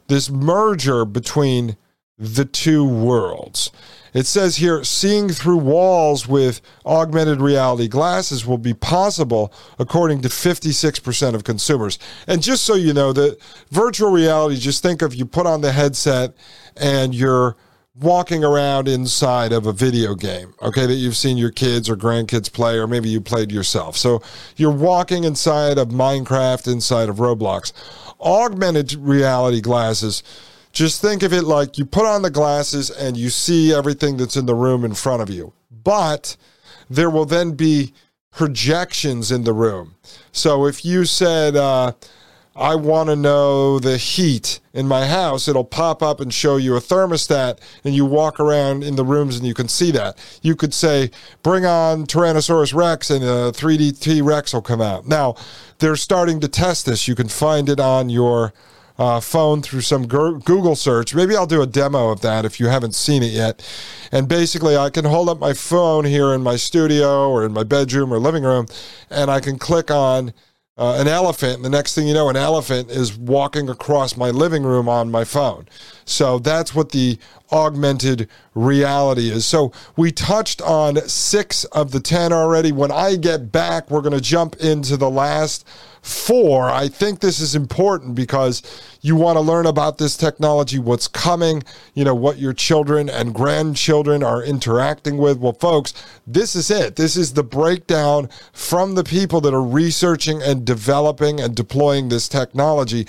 this 0.08 0.29
merger 0.29 1.05
between 1.05 1.77
the 2.17 2.46
two 2.46 2.86
worlds. 2.86 3.72
It 4.15 4.25
says 4.25 4.55
here 4.55 4.81
seeing 4.86 5.27
through 5.27 5.57
walls 5.57 6.25
with 6.25 6.62
augmented 6.86 7.41
reality 7.41 7.89
glasses 7.89 8.45
will 8.45 8.57
be 8.57 8.74
possible, 8.74 9.53
according 9.77 10.22
to 10.22 10.29
56% 10.29 11.36
of 11.36 11.43
consumers. 11.43 12.00
And 12.25 12.41
just 12.41 12.63
so 12.63 12.75
you 12.75 12.93
know, 12.93 13.12
the 13.12 13.38
virtual 13.72 14.12
reality, 14.12 14.55
just 14.55 14.81
think 14.81 15.01
of 15.01 15.13
you 15.13 15.25
put 15.25 15.45
on 15.45 15.60
the 15.60 15.74
headset 15.74 16.34
and 16.77 17.13
you're 17.13 17.57
walking 18.00 18.43
around 18.43 18.88
inside 18.88 19.51
of 19.51 19.65
a 19.65 19.74
video 19.74 20.15
game, 20.15 20.53
okay, 20.62 20.86
that 20.86 20.95
you've 20.95 21.17
seen 21.17 21.36
your 21.36 21.51
kids 21.51 21.89
or 21.89 21.98
grandkids 21.98 22.51
play, 22.51 22.77
or 22.77 22.88
maybe 22.88 23.10
you 23.10 23.19
played 23.19 23.51
yourself. 23.51 23.98
So 23.98 24.22
you're 24.55 24.72
walking 24.72 25.25
inside 25.25 25.77
of 25.77 25.89
Minecraft, 25.89 26.72
inside 26.72 27.10
of 27.10 27.17
Roblox. 27.17 27.74
Augmented 28.22 28.93
reality 28.93 29.60
glasses 29.60 30.24
just 30.75 31.01
think 31.01 31.24
of 31.24 31.32
it 31.32 31.44
like 31.44 31.77
you 31.77 31.86
put 31.86 32.05
on 32.05 32.22
the 32.22 32.29
glasses 32.29 32.91
and 32.91 33.15
you 33.15 33.29
see 33.29 33.74
everything 33.74 34.17
that's 34.17 34.36
in 34.36 34.46
the 34.46 34.53
room 34.53 34.84
in 34.84 34.94
front 34.94 35.22
of 35.22 35.29
you. 35.29 35.53
But 35.72 36.36
there 36.89 37.10
will 37.10 37.25
then 37.25 37.53
be 37.53 37.94
projections 38.32 39.32
in 39.32 39.46
the 39.46 39.53
room. 39.53 39.96
So 40.34 40.65
if 40.65 40.84
you 40.84 41.05
said, 41.05 41.55
uh, 41.55 41.94
I 42.58 42.75
want 42.75 43.08
to 43.08 43.15
know 43.15 43.79
the 43.79 43.98
heat 43.98 44.60
in 44.74 44.86
my 44.86 45.08
house, 45.08 45.48
it'll 45.48 45.63
pop 45.63 46.03
up 46.03 46.20
and 46.20 46.34
show 46.34 46.58
you 46.58 46.75
a 46.75 46.82
thermostat, 46.82 47.60
and 47.86 47.96
you 47.96 48.05
walk 48.05 48.39
around 48.41 48.84
in 48.84 48.98
the 48.98 49.05
rooms 49.05 49.38
and 49.38 49.48
you 49.48 49.53
can 49.53 49.70
see 49.70 49.91
that. 49.91 50.17
You 50.41 50.58
could 50.58 50.74
say, 50.74 51.10
bring 51.41 51.65
on 51.65 52.05
Tyrannosaurus 52.05 52.74
Rex, 52.74 53.10
and 53.10 53.24
a 53.24 53.53
3D 53.53 53.98
T 54.00 54.22
Rex 54.22 54.53
will 54.53 54.62
come 54.62 54.82
out. 54.82 55.08
Now, 55.08 55.36
they're 55.79 55.96
starting 55.96 56.41
to 56.41 56.50
test 56.50 56.86
this. 56.86 57.08
You 57.08 57.15
can 57.15 57.29
find 57.29 57.70
it 57.70 57.79
on 57.79 58.10
your 58.10 58.53
uh, 58.97 59.19
phone 59.19 59.61
through 59.61 59.81
some 59.81 60.07
Google 60.07 60.75
search. 60.75 61.13
Maybe 61.13 61.35
I'll 61.35 61.45
do 61.45 61.61
a 61.61 61.67
demo 61.67 62.09
of 62.09 62.21
that 62.21 62.45
if 62.45 62.59
you 62.59 62.67
haven't 62.67 62.95
seen 62.95 63.23
it 63.23 63.31
yet. 63.31 63.65
And 64.11 64.27
basically, 64.27 64.77
I 64.77 64.89
can 64.89 65.05
hold 65.05 65.29
up 65.29 65.39
my 65.39 65.53
phone 65.53 66.05
here 66.05 66.33
in 66.33 66.41
my 66.41 66.55
studio 66.55 67.29
or 67.29 67.45
in 67.45 67.51
my 67.51 67.63
bedroom 67.63 68.13
or 68.13 68.19
living 68.19 68.43
room, 68.43 68.67
and 69.09 69.29
I 69.29 69.39
can 69.39 69.57
click 69.57 69.91
on 69.91 70.33
uh, 70.77 70.97
an 70.99 71.07
elephant. 71.07 71.55
And 71.55 71.65
the 71.65 71.69
next 71.69 71.95
thing 71.95 72.07
you 72.07 72.13
know, 72.13 72.29
an 72.29 72.35
elephant 72.35 72.89
is 72.89 73.17
walking 73.17 73.69
across 73.69 74.17
my 74.17 74.29
living 74.29 74.63
room 74.63 74.89
on 74.89 75.09
my 75.09 75.23
phone. 75.23 75.67
So 76.03 76.39
that's 76.39 76.75
what 76.75 76.91
the 76.91 77.17
augmented 77.51 78.27
reality 78.53 79.29
is. 79.29 79.45
So 79.45 79.71
we 79.95 80.11
touched 80.11 80.61
on 80.61 80.97
six 81.07 81.63
of 81.65 81.91
the 81.91 81.99
10 81.99 82.33
already. 82.33 82.71
When 82.71 82.91
I 82.91 83.15
get 83.15 83.51
back, 83.51 83.89
we're 83.89 84.01
going 84.01 84.13
to 84.13 84.21
jump 84.21 84.55
into 84.57 84.97
the 84.97 85.09
last 85.09 85.65
four. 86.05 86.69
I 86.69 86.88
think 86.88 87.19
this 87.19 87.39
is 87.39 87.55
important 87.55 88.13
because 88.13 88.62
you 89.01 89.15
want 89.15 89.38
to 89.38 89.41
learn 89.41 89.65
about 89.65 89.97
this 89.97 90.15
technology, 90.15 90.77
what's 90.77 91.07
coming, 91.07 91.63
you 91.95 92.03
know, 92.03 92.13
what 92.13 92.38
your 92.38 92.53
children 92.53 93.09
and 93.09 93.33
grandchildren 93.33 94.21
are 94.21 94.43
interacting 94.43 95.17
with. 95.17 95.39
Well, 95.39 95.53
folks, 95.53 95.93
this 96.27 96.55
is 96.55 96.69
it. 96.69 96.95
This 96.95 97.17
is 97.17 97.33
the 97.33 97.43
breakdown 97.43 98.29
from 98.53 98.93
the 98.93 99.03
people 99.03 99.41
that 99.41 99.53
are 99.53 99.63
researching 99.63 100.43
and 100.43 100.63
developing 100.63 101.39
and 101.39 101.55
deploying 101.55 102.09
this 102.09 102.29
technology 102.29 103.07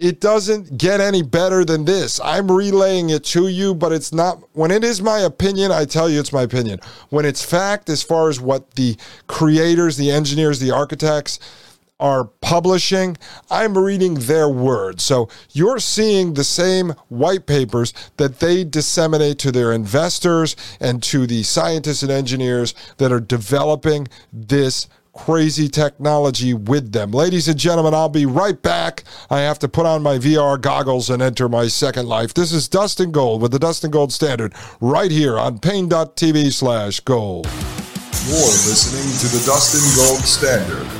it 0.00 0.18
doesn't 0.18 0.78
get 0.78 0.98
any 0.98 1.20
better 1.22 1.62
than 1.62 1.84
this. 1.84 2.18
I'm 2.24 2.50
relaying 2.50 3.10
it 3.10 3.22
to 3.24 3.48
you, 3.48 3.74
but 3.74 3.92
it's 3.92 4.14
not, 4.14 4.42
when 4.54 4.70
it 4.70 4.82
is 4.82 5.02
my 5.02 5.18
opinion, 5.18 5.70
I 5.70 5.84
tell 5.84 6.08
you 6.08 6.18
it's 6.18 6.32
my 6.32 6.40
opinion. 6.40 6.80
When 7.10 7.26
it's 7.26 7.44
fact, 7.44 7.90
as 7.90 8.02
far 8.02 8.30
as 8.30 8.40
what 8.40 8.76
the 8.76 8.96
creators, 9.26 9.98
the 9.98 10.10
engineers, 10.10 10.58
the 10.58 10.70
architects, 10.70 11.38
are 12.00 12.24
publishing, 12.24 13.16
I'm 13.50 13.78
reading 13.78 14.14
their 14.14 14.48
words. 14.48 15.04
So 15.04 15.28
you're 15.52 15.78
seeing 15.78 16.34
the 16.34 16.44
same 16.44 16.94
white 17.08 17.46
papers 17.46 17.92
that 18.16 18.40
they 18.40 18.64
disseminate 18.64 19.38
to 19.40 19.52
their 19.52 19.72
investors 19.72 20.56
and 20.80 21.02
to 21.04 21.26
the 21.26 21.42
scientists 21.42 22.02
and 22.02 22.10
engineers 22.10 22.74
that 22.96 23.12
are 23.12 23.20
developing 23.20 24.08
this 24.32 24.88
crazy 25.12 25.68
technology 25.68 26.54
with 26.54 26.92
them. 26.92 27.10
Ladies 27.10 27.48
and 27.48 27.58
gentlemen, 27.58 27.94
I'll 27.94 28.08
be 28.08 28.26
right 28.26 28.60
back. 28.60 29.04
I 29.28 29.40
have 29.40 29.58
to 29.58 29.68
put 29.68 29.86
on 29.86 30.02
my 30.02 30.18
VR 30.18 30.60
goggles 30.60 31.10
and 31.10 31.20
enter 31.20 31.48
my 31.48 31.66
second 31.68 32.06
life. 32.06 32.32
This 32.32 32.52
is 32.52 32.68
Dustin 32.68 33.10
Gold 33.10 33.42
with 33.42 33.52
the 33.52 33.58
Dustin 33.58 33.90
Gold 33.90 34.12
Standard 34.12 34.54
right 34.80 35.10
here 35.10 35.38
on 35.38 35.58
Paine.tv 35.58 36.52
slash 36.52 37.00
gold. 37.00 37.46
You're 38.26 38.38
listening 38.38 39.18
to 39.20 39.36
the 39.36 39.44
Dustin 39.44 40.04
Gold 40.04 40.20
Standard 40.20 40.99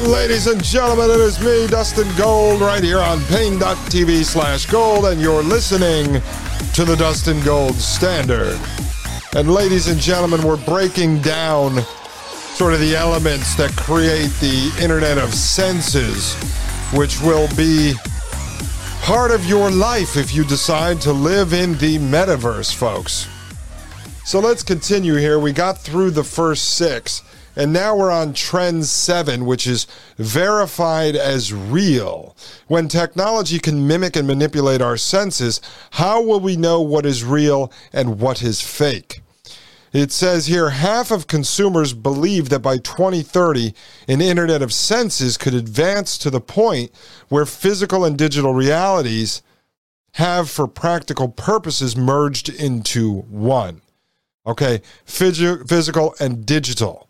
Ladies 0.00 0.46
and 0.46 0.62
gentlemen, 0.62 1.08
it 1.10 1.20
is 1.20 1.40
me, 1.40 1.66
Dustin 1.68 2.06
Gold, 2.18 2.60
right 2.60 2.84
here 2.84 2.98
on 2.98 3.18
Paine.tv 3.24 4.24
slash 4.26 4.66
gold, 4.66 5.06
and 5.06 5.18
you're 5.22 5.42
listening 5.42 6.20
to 6.74 6.84
the 6.84 6.94
Dustin 6.96 7.42
Gold 7.42 7.76
Standard. 7.76 8.60
And 9.34 9.50
ladies 9.50 9.88
and 9.88 9.98
gentlemen, 9.98 10.42
we're 10.42 10.62
breaking 10.66 11.22
down 11.22 11.80
sort 12.52 12.74
of 12.74 12.80
the 12.80 12.94
elements 12.94 13.54
that 13.54 13.74
create 13.74 14.30
the 14.40 14.70
Internet 14.82 15.16
of 15.16 15.32
Senses, 15.32 16.34
which 16.92 17.18
will 17.22 17.48
be 17.56 17.94
part 19.00 19.30
of 19.30 19.46
your 19.46 19.70
life 19.70 20.18
if 20.18 20.34
you 20.34 20.44
decide 20.44 21.00
to 21.00 21.12
live 21.12 21.54
in 21.54 21.72
the 21.78 21.96
metaverse, 22.00 22.74
folks. 22.74 23.26
So 24.26 24.40
let's 24.40 24.62
continue 24.62 25.14
here. 25.14 25.38
We 25.38 25.52
got 25.52 25.78
through 25.78 26.10
the 26.10 26.24
first 26.24 26.76
six. 26.76 27.22
And 27.56 27.72
now 27.72 27.96
we're 27.96 28.10
on 28.10 28.34
trend 28.34 28.84
seven, 28.84 29.46
which 29.46 29.66
is 29.66 29.86
verified 30.18 31.16
as 31.16 31.54
real. 31.54 32.36
When 32.68 32.86
technology 32.86 33.58
can 33.58 33.86
mimic 33.86 34.14
and 34.14 34.26
manipulate 34.26 34.82
our 34.82 34.98
senses, 34.98 35.62
how 35.92 36.22
will 36.22 36.40
we 36.40 36.56
know 36.56 36.82
what 36.82 37.06
is 37.06 37.24
real 37.24 37.72
and 37.94 38.20
what 38.20 38.42
is 38.42 38.60
fake? 38.60 39.22
It 39.92 40.12
says 40.12 40.46
here 40.46 40.70
half 40.70 41.10
of 41.10 41.26
consumers 41.26 41.94
believe 41.94 42.50
that 42.50 42.58
by 42.58 42.76
2030, 42.76 43.72
an 44.06 44.20
Internet 44.20 44.60
of 44.60 44.74
Senses 44.74 45.38
could 45.38 45.54
advance 45.54 46.18
to 46.18 46.28
the 46.28 46.40
point 46.40 46.90
where 47.30 47.46
physical 47.46 48.04
and 48.04 48.18
digital 48.18 48.52
realities 48.52 49.40
have, 50.12 50.50
for 50.50 50.66
practical 50.66 51.28
purposes, 51.28 51.96
merged 51.96 52.50
into 52.50 53.22
one. 53.22 53.80
Okay, 54.46 54.82
physical 55.06 56.14
and 56.20 56.44
digital. 56.44 57.05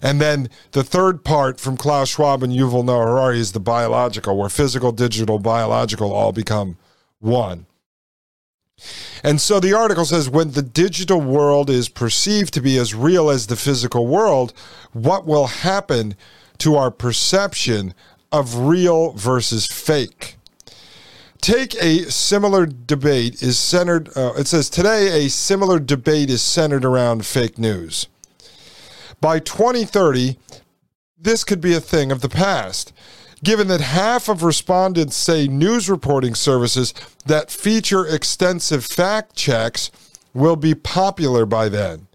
And 0.00 0.20
then 0.20 0.50
the 0.72 0.82
third 0.82 1.24
part 1.24 1.60
from 1.60 1.76
Klaus 1.76 2.10
Schwab 2.10 2.42
and 2.42 2.52
Yuval 2.52 2.84
Noah 2.84 3.06
Harari 3.06 3.38
is 3.38 3.52
the 3.52 3.60
biological, 3.60 4.36
where 4.36 4.48
physical, 4.48 4.90
digital, 4.90 5.38
biological 5.38 6.12
all 6.12 6.32
become 6.32 6.76
one. 7.20 7.66
And 9.22 9.40
so 9.40 9.60
the 9.60 9.74
article 9.74 10.04
says 10.04 10.28
when 10.28 10.52
the 10.52 10.62
digital 10.62 11.20
world 11.20 11.70
is 11.70 11.88
perceived 11.88 12.52
to 12.54 12.60
be 12.60 12.78
as 12.78 12.94
real 12.94 13.30
as 13.30 13.46
the 13.46 13.56
physical 13.56 14.08
world, 14.08 14.52
what 14.92 15.24
will 15.24 15.46
happen 15.46 16.16
to 16.58 16.74
our 16.74 16.90
perception 16.90 17.94
of 18.32 18.56
real 18.56 19.12
versus 19.12 19.66
fake? 19.66 20.36
Take 21.40 21.74
a 21.76 22.10
similar 22.10 22.66
debate 22.66 23.42
is 23.42 23.58
centered, 23.58 24.08
uh, 24.16 24.32
it 24.36 24.46
says 24.46 24.68
today 24.70 25.24
a 25.24 25.30
similar 25.30 25.78
debate 25.78 26.30
is 26.30 26.42
centered 26.42 26.84
around 26.84 27.26
fake 27.26 27.58
news. 27.58 28.08
By 29.22 29.38
2030, 29.38 30.36
this 31.16 31.44
could 31.44 31.60
be 31.60 31.74
a 31.74 31.80
thing 31.80 32.10
of 32.10 32.22
the 32.22 32.28
past, 32.28 32.92
given 33.44 33.68
that 33.68 33.80
half 33.80 34.28
of 34.28 34.42
respondents 34.42 35.14
say 35.14 35.46
news 35.46 35.88
reporting 35.88 36.34
services 36.34 36.92
that 37.26 37.48
feature 37.48 38.04
extensive 38.04 38.84
fact 38.84 39.36
checks 39.36 39.92
will 40.34 40.56
be 40.56 40.74
popular 40.74 41.46
by 41.46 41.68
then. 41.68 42.08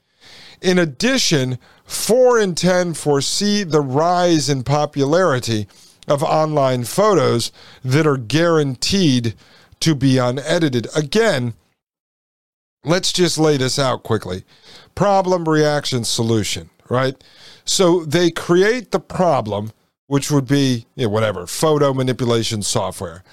In 0.62 0.78
addition, 0.78 1.60
4 1.86 2.40
in 2.40 2.56
10 2.56 2.94
foresee 2.94 3.64
the 3.64 3.80
rise 3.80 4.50
in 4.50 4.64
popularity 4.64 5.66
of 6.10 6.22
online 6.22 6.84
photos 6.84 7.54
that 7.86 8.06
are 8.06 8.18
guaranteed 8.18 9.34
to 9.80 9.96
be 9.96 10.18
unedited. 10.18 10.88
Again, 10.94 11.54
let's 12.84 13.14
just 13.14 13.38
lay 13.38 13.56
this 13.56 13.80
out 13.80 14.04
quickly 14.04 14.44
problem, 14.94 15.48
reaction, 15.48 16.04
solution 16.04 16.70
right? 16.90 17.22
So 17.66 18.06
they 18.06 18.32
create 18.32 18.92
the 18.92 19.00
problem, 19.00 19.72
which 20.08 20.32
would 20.32 20.48
be 20.48 20.86
you 20.96 21.06
know, 21.06 21.10
whatever, 21.10 21.48
photo 21.48 21.94
manipulation 21.94 22.62
software. 22.62 23.24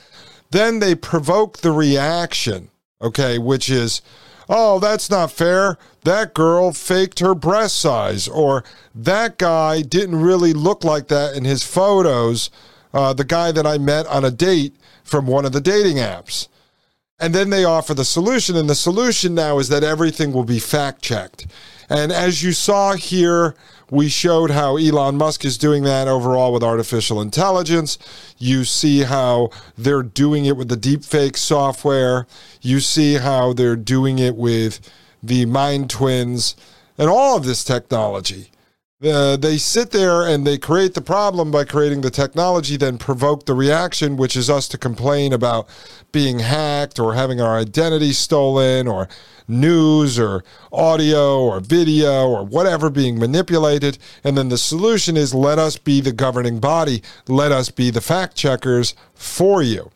Then 0.50 0.78
they 0.78 0.94
provoke 0.94 1.58
the 1.58 1.72
reaction, 1.72 2.70
okay, 3.00 3.38
which 3.38 3.68
is, 3.68 4.02
oh, 4.48 4.78
that's 4.78 5.10
not 5.10 5.30
fair. 5.32 5.78
That 6.04 6.34
girl 6.34 6.72
faked 6.72 7.20
her 7.20 7.34
breast 7.34 7.80
size, 7.80 8.28
or 8.28 8.64
that 8.94 9.38
guy 9.38 9.82
didn't 9.82 10.20
really 10.20 10.52
look 10.52 10.84
like 10.84 11.08
that 11.08 11.34
in 11.34 11.44
his 11.44 11.62
photos. 11.62 12.50
Uh, 12.92 13.12
the 13.12 13.24
guy 13.24 13.50
that 13.52 13.66
I 13.66 13.78
met 13.78 14.06
on 14.06 14.24
a 14.24 14.30
date 14.30 14.76
from 15.02 15.26
one 15.26 15.44
of 15.44 15.52
the 15.52 15.60
dating 15.60 15.96
apps. 15.96 16.48
And 17.20 17.34
then 17.34 17.50
they 17.50 17.64
offer 17.64 17.94
the 17.94 18.04
solution, 18.04 18.56
and 18.56 18.68
the 18.68 18.74
solution 18.74 19.34
now 19.34 19.58
is 19.58 19.68
that 19.68 19.84
everything 19.84 20.32
will 20.32 20.44
be 20.44 20.58
fact 20.58 21.00
checked. 21.00 21.46
And 21.88 22.10
as 22.10 22.42
you 22.42 22.52
saw 22.52 22.94
here, 22.94 23.54
we 23.90 24.08
showed 24.08 24.50
how 24.50 24.76
Elon 24.76 25.16
Musk 25.16 25.44
is 25.44 25.58
doing 25.58 25.84
that 25.84 26.08
overall 26.08 26.52
with 26.52 26.64
artificial 26.64 27.20
intelligence. 27.20 27.98
You 28.38 28.64
see 28.64 29.02
how 29.02 29.50
they're 29.76 30.02
doing 30.02 30.46
it 30.46 30.56
with 30.56 30.68
the 30.68 30.76
deepfake 30.76 31.36
software. 31.36 32.26
You 32.60 32.80
see 32.80 33.14
how 33.14 33.52
they're 33.52 33.76
doing 33.76 34.18
it 34.18 34.34
with 34.34 34.80
the 35.22 35.46
Mind 35.46 35.90
Twins 35.90 36.56
and 36.98 37.08
all 37.08 37.36
of 37.36 37.44
this 37.44 37.62
technology. 37.62 38.50
Uh, 39.04 39.36
they 39.36 39.58
sit 39.58 39.90
there 39.90 40.26
and 40.26 40.46
they 40.46 40.56
create 40.56 40.94
the 40.94 41.00
problem 41.02 41.50
by 41.50 41.64
creating 41.64 42.00
the 42.00 42.10
technology, 42.10 42.76
then 42.76 42.96
provoke 42.96 43.44
the 43.44 43.54
reaction, 43.54 44.16
which 44.16 44.34
is 44.34 44.48
us 44.48 44.66
to 44.68 44.78
complain 44.78 45.32
about 45.32 45.68
being 46.10 46.38
hacked 46.38 46.98
or 46.98 47.14
having 47.14 47.40
our 47.40 47.58
identity 47.58 48.12
stolen 48.12 48.88
or 48.88 49.08
news 49.46 50.18
or 50.18 50.42
audio 50.72 51.40
or 51.40 51.60
video 51.60 52.26
or 52.28 52.44
whatever 52.44 52.88
being 52.88 53.18
manipulated. 53.18 53.98
And 54.22 54.38
then 54.38 54.48
the 54.48 54.58
solution 54.58 55.16
is 55.16 55.34
let 55.34 55.58
us 55.58 55.76
be 55.76 56.00
the 56.00 56.12
governing 56.12 56.58
body, 56.58 57.02
let 57.28 57.52
us 57.52 57.68
be 57.68 57.90
the 57.90 58.00
fact 58.00 58.36
checkers 58.36 58.94
for 59.14 59.62
you. 59.62 59.90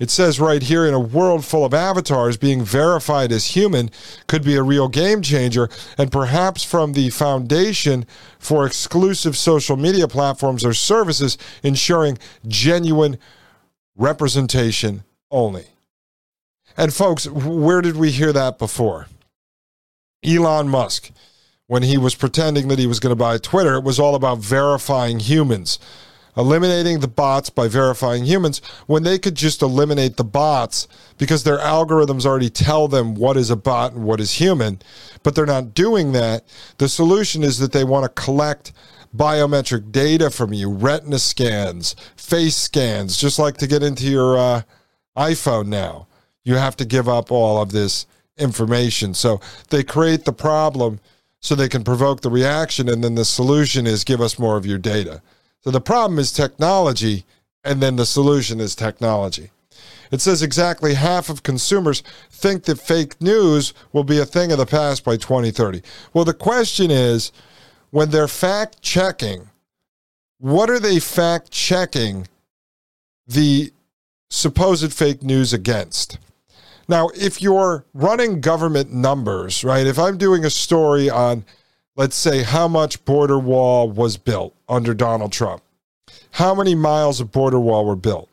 It 0.00 0.10
says 0.10 0.40
right 0.40 0.62
here 0.62 0.86
in 0.86 0.94
a 0.94 0.98
world 0.98 1.44
full 1.44 1.64
of 1.64 1.74
avatars, 1.74 2.38
being 2.38 2.64
verified 2.64 3.30
as 3.30 3.48
human 3.48 3.90
could 4.26 4.42
be 4.42 4.56
a 4.56 4.62
real 4.62 4.88
game 4.88 5.20
changer, 5.20 5.68
and 5.98 6.10
perhaps 6.10 6.64
from 6.64 6.94
the 6.94 7.10
foundation 7.10 8.06
for 8.38 8.66
exclusive 8.66 9.36
social 9.36 9.76
media 9.76 10.08
platforms 10.08 10.64
or 10.64 10.72
services, 10.72 11.36
ensuring 11.62 12.18
genuine 12.48 13.18
representation 13.94 15.04
only. 15.30 15.66
And 16.78 16.94
folks, 16.94 17.28
where 17.28 17.82
did 17.82 17.96
we 17.96 18.10
hear 18.10 18.32
that 18.32 18.58
before? 18.58 19.06
Elon 20.24 20.68
Musk, 20.68 21.10
when 21.66 21.82
he 21.82 21.98
was 21.98 22.14
pretending 22.14 22.68
that 22.68 22.78
he 22.78 22.86
was 22.86 23.00
going 23.00 23.10
to 23.10 23.16
buy 23.16 23.36
Twitter, 23.36 23.74
it 23.74 23.84
was 23.84 24.00
all 24.00 24.14
about 24.14 24.38
verifying 24.38 25.20
humans, 25.20 25.78
eliminating 26.40 27.00
the 27.00 27.08
bots 27.08 27.50
by 27.50 27.68
verifying 27.68 28.24
humans 28.24 28.60
when 28.86 29.02
they 29.02 29.18
could 29.18 29.34
just 29.34 29.62
eliminate 29.62 30.16
the 30.16 30.24
bots 30.24 30.88
because 31.18 31.44
their 31.44 31.58
algorithms 31.58 32.26
already 32.26 32.50
tell 32.50 32.88
them 32.88 33.14
what 33.14 33.36
is 33.36 33.50
a 33.50 33.56
bot 33.56 33.92
and 33.92 34.04
what 34.04 34.20
is 34.20 34.32
human, 34.32 34.80
but 35.22 35.34
they're 35.34 35.46
not 35.46 35.74
doing 35.74 36.12
that. 36.12 36.44
The 36.78 36.88
solution 36.88 37.42
is 37.42 37.58
that 37.58 37.72
they 37.72 37.84
want 37.84 38.04
to 38.04 38.22
collect 38.22 38.72
biometric 39.14 39.92
data 39.92 40.30
from 40.30 40.52
you, 40.52 40.70
retina 40.70 41.18
scans, 41.18 41.94
face 42.16 42.56
scans, 42.56 43.16
just 43.16 43.38
like 43.38 43.56
to 43.58 43.66
get 43.66 43.82
into 43.82 44.06
your 44.06 44.38
uh, 44.38 44.62
iPhone 45.16 45.66
now 45.66 46.06
you 46.44 46.56
have 46.56 46.76
to 46.76 46.84
give 46.84 47.08
up 47.08 47.30
all 47.30 47.60
of 47.60 47.72
this 47.72 48.06
information. 48.38 49.14
So 49.14 49.40
they 49.68 49.82
create 49.82 50.24
the 50.24 50.32
problem 50.32 51.00
so 51.40 51.54
they 51.54 51.68
can 51.68 51.84
provoke 51.84 52.20
the 52.20 52.30
reaction, 52.30 52.88
and 52.88 53.02
then 53.02 53.14
the 53.14 53.24
solution 53.24 53.86
is 53.86 54.04
give 54.04 54.20
us 54.20 54.38
more 54.38 54.56
of 54.56 54.66
your 54.66 54.78
data. 54.78 55.22
So 55.62 55.70
the 55.70 55.80
problem 55.80 56.18
is 56.18 56.32
technology, 56.32 57.24
and 57.64 57.82
then 57.82 57.96
the 57.96 58.06
solution 58.06 58.60
is 58.60 58.74
technology. 58.74 59.50
It 60.10 60.20
says 60.20 60.42
exactly 60.42 60.94
half 60.94 61.28
of 61.28 61.42
consumers 61.42 62.02
think 62.30 62.64
that 62.64 62.80
fake 62.80 63.20
news 63.20 63.74
will 63.92 64.02
be 64.02 64.18
a 64.18 64.26
thing 64.26 64.50
of 64.50 64.58
the 64.58 64.66
past 64.66 65.04
by 65.04 65.16
2030. 65.16 65.82
Well, 66.12 66.24
the 66.24 66.34
question 66.34 66.90
is 66.90 67.30
when 67.90 68.10
they're 68.10 68.26
fact 68.26 68.80
checking, 68.82 69.50
what 70.38 70.70
are 70.70 70.80
they 70.80 70.98
fact 70.98 71.50
checking 71.50 72.26
the 73.26 73.72
supposed 74.30 74.92
fake 74.92 75.22
news 75.22 75.52
against? 75.52 76.18
Now, 76.88 77.10
if 77.14 77.40
you're 77.40 77.84
running 77.94 78.40
government 78.40 78.92
numbers, 78.92 79.62
right? 79.62 79.86
If 79.86 79.98
I'm 79.98 80.18
doing 80.18 80.44
a 80.44 80.50
story 80.50 81.08
on, 81.08 81.44
let's 81.94 82.16
say, 82.16 82.42
how 82.42 82.66
much 82.66 83.04
border 83.04 83.38
wall 83.38 83.88
was 83.88 84.16
built 84.16 84.56
under 84.70 84.94
Donald 84.94 85.32
Trump, 85.32 85.62
how 86.32 86.54
many 86.54 86.74
miles 86.74 87.20
of 87.20 87.32
border 87.32 87.60
wall 87.60 87.84
were 87.84 87.96
built? 87.96 88.28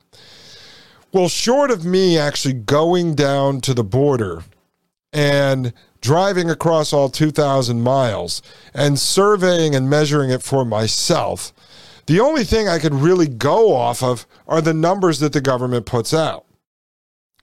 Well, 1.12 1.30
short 1.30 1.72
of 1.72 1.84
me 1.84 2.18
actually 2.18 2.54
going 2.54 3.16
down 3.16 3.62
to 3.62 3.74
the 3.74 3.84
border 3.84 4.44
and 5.12 5.74
driving 6.02 6.50
across 6.50 6.94
all 6.94 7.10
2,000 7.10 7.82
miles 7.82 8.42
and 8.74 9.00
surveying 9.00 9.74
and 9.74 9.90
measuring 9.90 10.30
it 10.30 10.44
for 10.44 10.64
myself, 10.64 11.54
the 12.06 12.20
only 12.20 12.44
thing 12.44 12.68
I 12.68 12.80
could 12.80 12.94
really 12.94 13.28
go 13.28 13.74
off 13.76 14.04
of 14.04 14.26
are 14.48 14.62
the 14.62 14.74
numbers 14.74 15.20
that 15.20 15.34
the 15.34 15.42
government 15.42 15.86
puts 15.86 16.14
out. 16.14 16.46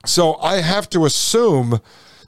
So 0.06 0.36
I 0.36 0.60
have 0.60 0.88
to 0.90 1.04
assume 1.04 1.80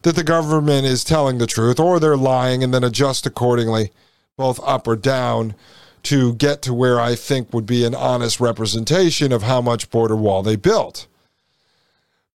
that 0.02 0.16
the 0.16 0.24
government 0.24 0.86
is 0.86 1.04
telling 1.04 1.38
the 1.38 1.46
truth 1.46 1.78
or 1.78 2.00
they're 2.00 2.16
lying 2.16 2.62
and 2.62 2.72
then 2.72 2.84
adjust 2.84 3.26
accordingly, 3.26 3.90
both 4.36 4.60
up 4.62 4.86
or 4.86 4.96
down, 4.96 5.54
to 6.06 6.34
get 6.34 6.62
to 6.62 6.74
where 6.74 7.00
I 7.00 7.14
think 7.14 7.52
would 7.52 7.66
be 7.66 7.84
an 7.84 7.94
honest 7.94 8.40
representation 8.40 9.32
of 9.32 9.42
how 9.42 9.60
much 9.60 9.90
border 9.90 10.16
wall 10.16 10.42
they 10.42 10.56
built. 10.56 11.06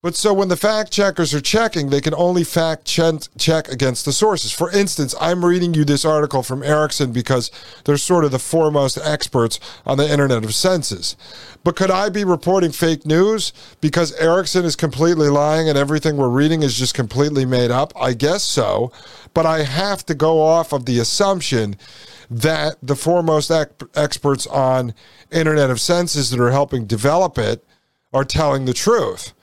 But 0.03 0.15
so 0.15 0.33
when 0.33 0.47
the 0.47 0.57
fact 0.57 0.91
checkers 0.91 1.31
are 1.31 1.41
checking, 1.41 1.91
they 1.91 2.01
can 2.01 2.15
only 2.15 2.43
fact 2.43 2.85
check 2.85 3.67
against 3.67 4.03
the 4.03 4.11
sources. 4.11 4.51
For 4.51 4.71
instance, 4.71 5.13
I'm 5.21 5.45
reading 5.45 5.75
you 5.75 5.85
this 5.85 6.03
article 6.03 6.41
from 6.41 6.63
Ericsson 6.63 7.11
because 7.11 7.51
they're 7.85 7.97
sort 7.97 8.25
of 8.25 8.31
the 8.31 8.39
foremost 8.39 8.97
experts 8.97 9.59
on 9.85 9.99
the 9.99 10.11
Internet 10.11 10.43
of 10.43 10.55
Senses. 10.55 11.15
But 11.63 11.75
could 11.75 11.91
I 11.91 12.09
be 12.09 12.23
reporting 12.23 12.71
fake 12.71 13.05
news 13.05 13.53
because 13.79 14.11
Ericsson 14.13 14.65
is 14.65 14.75
completely 14.75 15.29
lying 15.29 15.69
and 15.69 15.77
everything 15.77 16.17
we're 16.17 16.29
reading 16.29 16.63
is 16.63 16.75
just 16.79 16.95
completely 16.95 17.45
made 17.45 17.69
up? 17.69 17.93
I 17.95 18.13
guess 18.13 18.43
so. 18.43 18.91
But 19.35 19.45
I 19.45 19.61
have 19.61 20.03
to 20.07 20.15
go 20.15 20.41
off 20.41 20.73
of 20.73 20.87
the 20.87 20.97
assumption 20.97 21.75
that 22.31 22.77
the 22.81 22.95
foremost 22.95 23.51
experts 23.93 24.47
on 24.47 24.93
Internet 25.31 25.69
of 25.69 25.81
Senses 25.81 26.29
that 26.29 26.39
are 26.39 26.51
helping 26.51 26.85
develop 26.85 27.37
it 27.37 27.63
are 28.13 28.23
telling 28.23 28.65
the 28.65 28.73
truth. 28.73 29.33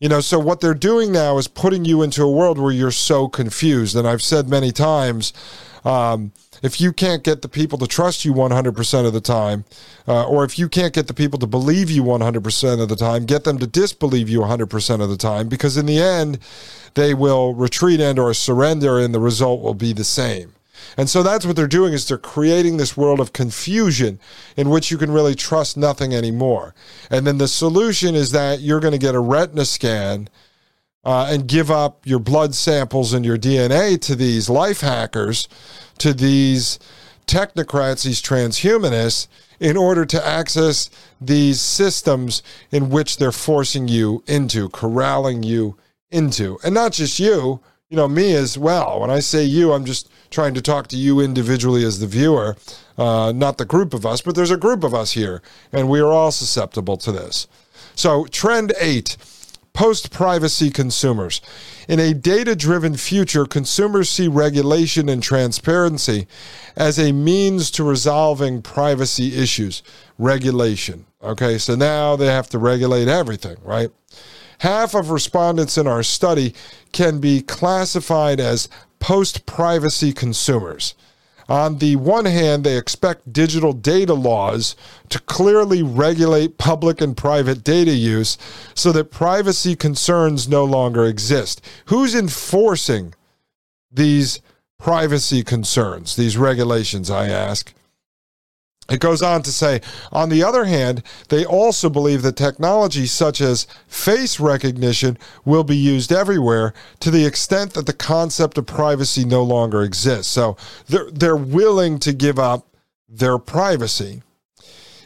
You 0.00 0.08
know, 0.08 0.20
so 0.20 0.38
what 0.38 0.60
they're 0.60 0.74
doing 0.74 1.12
now 1.12 1.36
is 1.38 1.46
putting 1.46 1.84
you 1.84 2.02
into 2.02 2.22
a 2.22 2.30
world 2.30 2.58
where 2.58 2.72
you're 2.72 2.90
so 2.90 3.28
confused. 3.28 3.96
And 3.96 4.08
I've 4.08 4.22
said 4.22 4.48
many 4.48 4.72
times, 4.72 5.32
um, 5.84 6.32
if 6.62 6.80
you 6.80 6.92
can't 6.92 7.22
get 7.22 7.42
the 7.42 7.48
people 7.48 7.76
to 7.78 7.86
trust 7.86 8.24
you 8.24 8.32
100% 8.32 9.06
of 9.06 9.12
the 9.12 9.20
time, 9.20 9.64
uh, 10.06 10.26
or 10.26 10.44
if 10.44 10.58
you 10.58 10.68
can't 10.68 10.94
get 10.94 11.06
the 11.06 11.14
people 11.14 11.38
to 11.40 11.46
believe 11.46 11.90
you 11.90 12.02
100% 12.02 12.80
of 12.80 12.88
the 12.88 12.96
time, 12.96 13.26
get 13.26 13.44
them 13.44 13.58
to 13.58 13.66
disbelieve 13.66 14.28
you 14.28 14.40
100% 14.40 15.02
of 15.02 15.08
the 15.10 15.16
time, 15.16 15.48
because 15.48 15.76
in 15.76 15.86
the 15.86 15.98
end, 15.98 16.38
they 16.94 17.12
will 17.12 17.54
retreat 17.54 18.00
and 18.00 18.18
or 18.18 18.32
surrender, 18.32 18.98
and 18.98 19.14
the 19.14 19.20
result 19.20 19.60
will 19.60 19.74
be 19.74 19.92
the 19.92 20.04
same. 20.04 20.54
And 20.96 21.08
so 21.08 21.22
that's 21.22 21.46
what 21.46 21.56
they're 21.56 21.66
doing 21.66 21.92
is 21.92 22.06
they're 22.06 22.18
creating 22.18 22.76
this 22.76 22.96
world 22.96 23.20
of 23.20 23.32
confusion 23.32 24.18
in 24.56 24.70
which 24.70 24.90
you 24.90 24.98
can 24.98 25.10
really 25.10 25.34
trust 25.34 25.76
nothing 25.76 26.14
anymore. 26.14 26.74
And 27.10 27.26
then 27.26 27.38
the 27.38 27.48
solution 27.48 28.14
is 28.14 28.32
that 28.32 28.60
you're 28.60 28.80
going 28.80 28.92
to 28.92 28.98
get 28.98 29.14
a 29.14 29.20
retina 29.20 29.64
scan 29.64 30.28
uh, 31.04 31.28
and 31.30 31.46
give 31.46 31.70
up 31.70 32.06
your 32.06 32.18
blood 32.18 32.54
samples 32.54 33.12
and 33.12 33.24
your 33.24 33.38
DNA 33.38 34.00
to 34.02 34.14
these 34.14 34.50
life 34.50 34.80
hackers, 34.80 35.48
to 35.98 36.12
these 36.12 36.78
technocrats, 37.26 38.04
these 38.04 38.22
transhumanists, 38.22 39.28
in 39.60 39.76
order 39.76 40.04
to 40.04 40.26
access 40.26 40.88
these 41.20 41.60
systems 41.60 42.42
in 42.70 42.90
which 42.90 43.16
they're 43.16 43.32
forcing 43.32 43.88
you 43.88 44.22
into, 44.26 44.68
corralling 44.68 45.42
you 45.42 45.76
into. 46.10 46.58
And 46.64 46.74
not 46.74 46.92
just 46.92 47.18
you, 47.18 47.60
you 47.88 47.96
know, 47.96 48.08
me 48.08 48.34
as 48.34 48.58
well. 48.58 49.00
When 49.00 49.10
I 49.10 49.20
say 49.20 49.44
you, 49.44 49.72
I'm 49.72 49.84
just 49.84 50.10
trying 50.30 50.54
to 50.54 50.62
talk 50.62 50.88
to 50.88 50.96
you 50.96 51.20
individually 51.20 51.84
as 51.84 52.00
the 52.00 52.06
viewer, 52.06 52.56
uh, 52.98 53.32
not 53.34 53.58
the 53.58 53.64
group 53.64 53.94
of 53.94 54.04
us, 54.04 54.20
but 54.20 54.34
there's 54.34 54.50
a 54.50 54.58
group 54.58 54.84
of 54.84 54.94
us 54.94 55.12
here, 55.12 55.42
and 55.72 55.88
we 55.88 56.00
are 56.00 56.12
all 56.12 56.30
susceptible 56.30 56.98
to 56.98 57.12
this. 57.12 57.48
So, 57.94 58.26
trend 58.26 58.74
eight 58.78 59.16
post 59.72 60.10
privacy 60.10 60.70
consumers. 60.70 61.40
In 61.88 62.00
a 62.00 62.12
data 62.12 62.54
driven 62.56 62.96
future, 62.96 63.46
consumers 63.46 64.10
see 64.10 64.28
regulation 64.28 65.08
and 65.08 65.22
transparency 65.22 66.26
as 66.76 66.98
a 66.98 67.12
means 67.12 67.70
to 67.70 67.84
resolving 67.84 68.60
privacy 68.60 69.40
issues. 69.40 69.82
Regulation. 70.18 71.06
Okay, 71.22 71.58
so 71.58 71.74
now 71.74 72.16
they 72.16 72.26
have 72.26 72.48
to 72.50 72.58
regulate 72.58 73.08
everything, 73.08 73.56
right? 73.62 73.90
Half 74.58 74.94
of 74.94 75.10
respondents 75.10 75.78
in 75.78 75.86
our 75.86 76.02
study 76.02 76.54
can 76.92 77.20
be 77.20 77.40
classified 77.42 78.40
as 78.40 78.68
post 78.98 79.46
privacy 79.46 80.12
consumers. 80.12 80.94
On 81.48 81.78
the 81.78 81.96
one 81.96 82.26
hand, 82.26 82.64
they 82.64 82.76
expect 82.76 83.32
digital 83.32 83.72
data 83.72 84.12
laws 84.12 84.76
to 85.08 85.18
clearly 85.20 85.82
regulate 85.82 86.58
public 86.58 87.00
and 87.00 87.16
private 87.16 87.64
data 87.64 87.92
use 87.92 88.36
so 88.74 88.92
that 88.92 89.10
privacy 89.10 89.74
concerns 89.74 90.46
no 90.46 90.64
longer 90.64 91.06
exist. 91.06 91.64
Who's 91.86 92.14
enforcing 92.14 93.14
these 93.90 94.40
privacy 94.78 95.42
concerns, 95.42 96.16
these 96.16 96.36
regulations, 96.36 97.10
I 97.10 97.28
ask? 97.28 97.72
It 98.88 99.00
goes 99.00 99.20
on 99.20 99.42
to 99.42 99.52
say, 99.52 99.82
on 100.12 100.30
the 100.30 100.42
other 100.42 100.64
hand, 100.64 101.02
they 101.28 101.44
also 101.44 101.90
believe 101.90 102.22
that 102.22 102.36
technology 102.36 103.04
such 103.06 103.40
as 103.40 103.66
face 103.86 104.40
recognition 104.40 105.18
will 105.44 105.64
be 105.64 105.76
used 105.76 106.10
everywhere 106.10 106.72
to 107.00 107.10
the 107.10 107.26
extent 107.26 107.74
that 107.74 107.84
the 107.84 107.92
concept 107.92 108.56
of 108.56 108.66
privacy 108.66 109.26
no 109.26 109.42
longer 109.42 109.82
exists. 109.82 110.32
So 110.32 110.56
they're, 110.86 111.10
they're 111.10 111.36
willing 111.36 111.98
to 111.98 112.14
give 112.14 112.38
up 112.38 112.66
their 113.08 113.36
privacy. 113.36 114.22